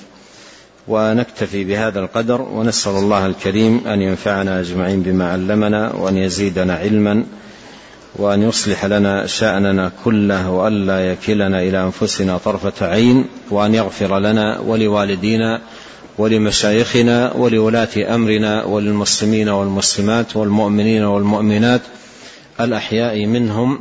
ونكتفي 0.88 1.64
بهذا 1.64 2.00
القدر 2.00 2.42
ونسأل 2.42 2.92
الله 2.92 3.26
الكريم 3.26 3.80
أن 3.86 4.02
ينفعنا 4.02 4.60
أجمعين 4.60 5.02
بما 5.02 5.32
علمنا 5.32 5.92
وأن 5.94 6.16
يزيدنا 6.16 6.74
علما 6.74 7.24
وأن 8.16 8.42
يصلح 8.42 8.84
لنا 8.84 9.26
شأننا 9.26 9.92
كله 10.04 10.50
وألا 10.50 11.12
يكلنا 11.12 11.62
إلى 11.62 11.82
أنفسنا 11.82 12.38
طرفة 12.38 12.86
عين 12.86 13.24
وأن 13.50 13.74
يغفر 13.74 14.18
لنا 14.18 14.58
ولوالدينا 14.58 15.60
ولمشايخنا 16.18 17.32
ولولاة 17.32 18.14
أمرنا 18.14 18.64
وللمسلمين 18.64 19.48
والمسلمات 19.48 20.36
والمؤمنين 20.36 21.04
والمؤمنات 21.04 21.80
الأحياء 22.60 23.26
منهم 23.26 23.80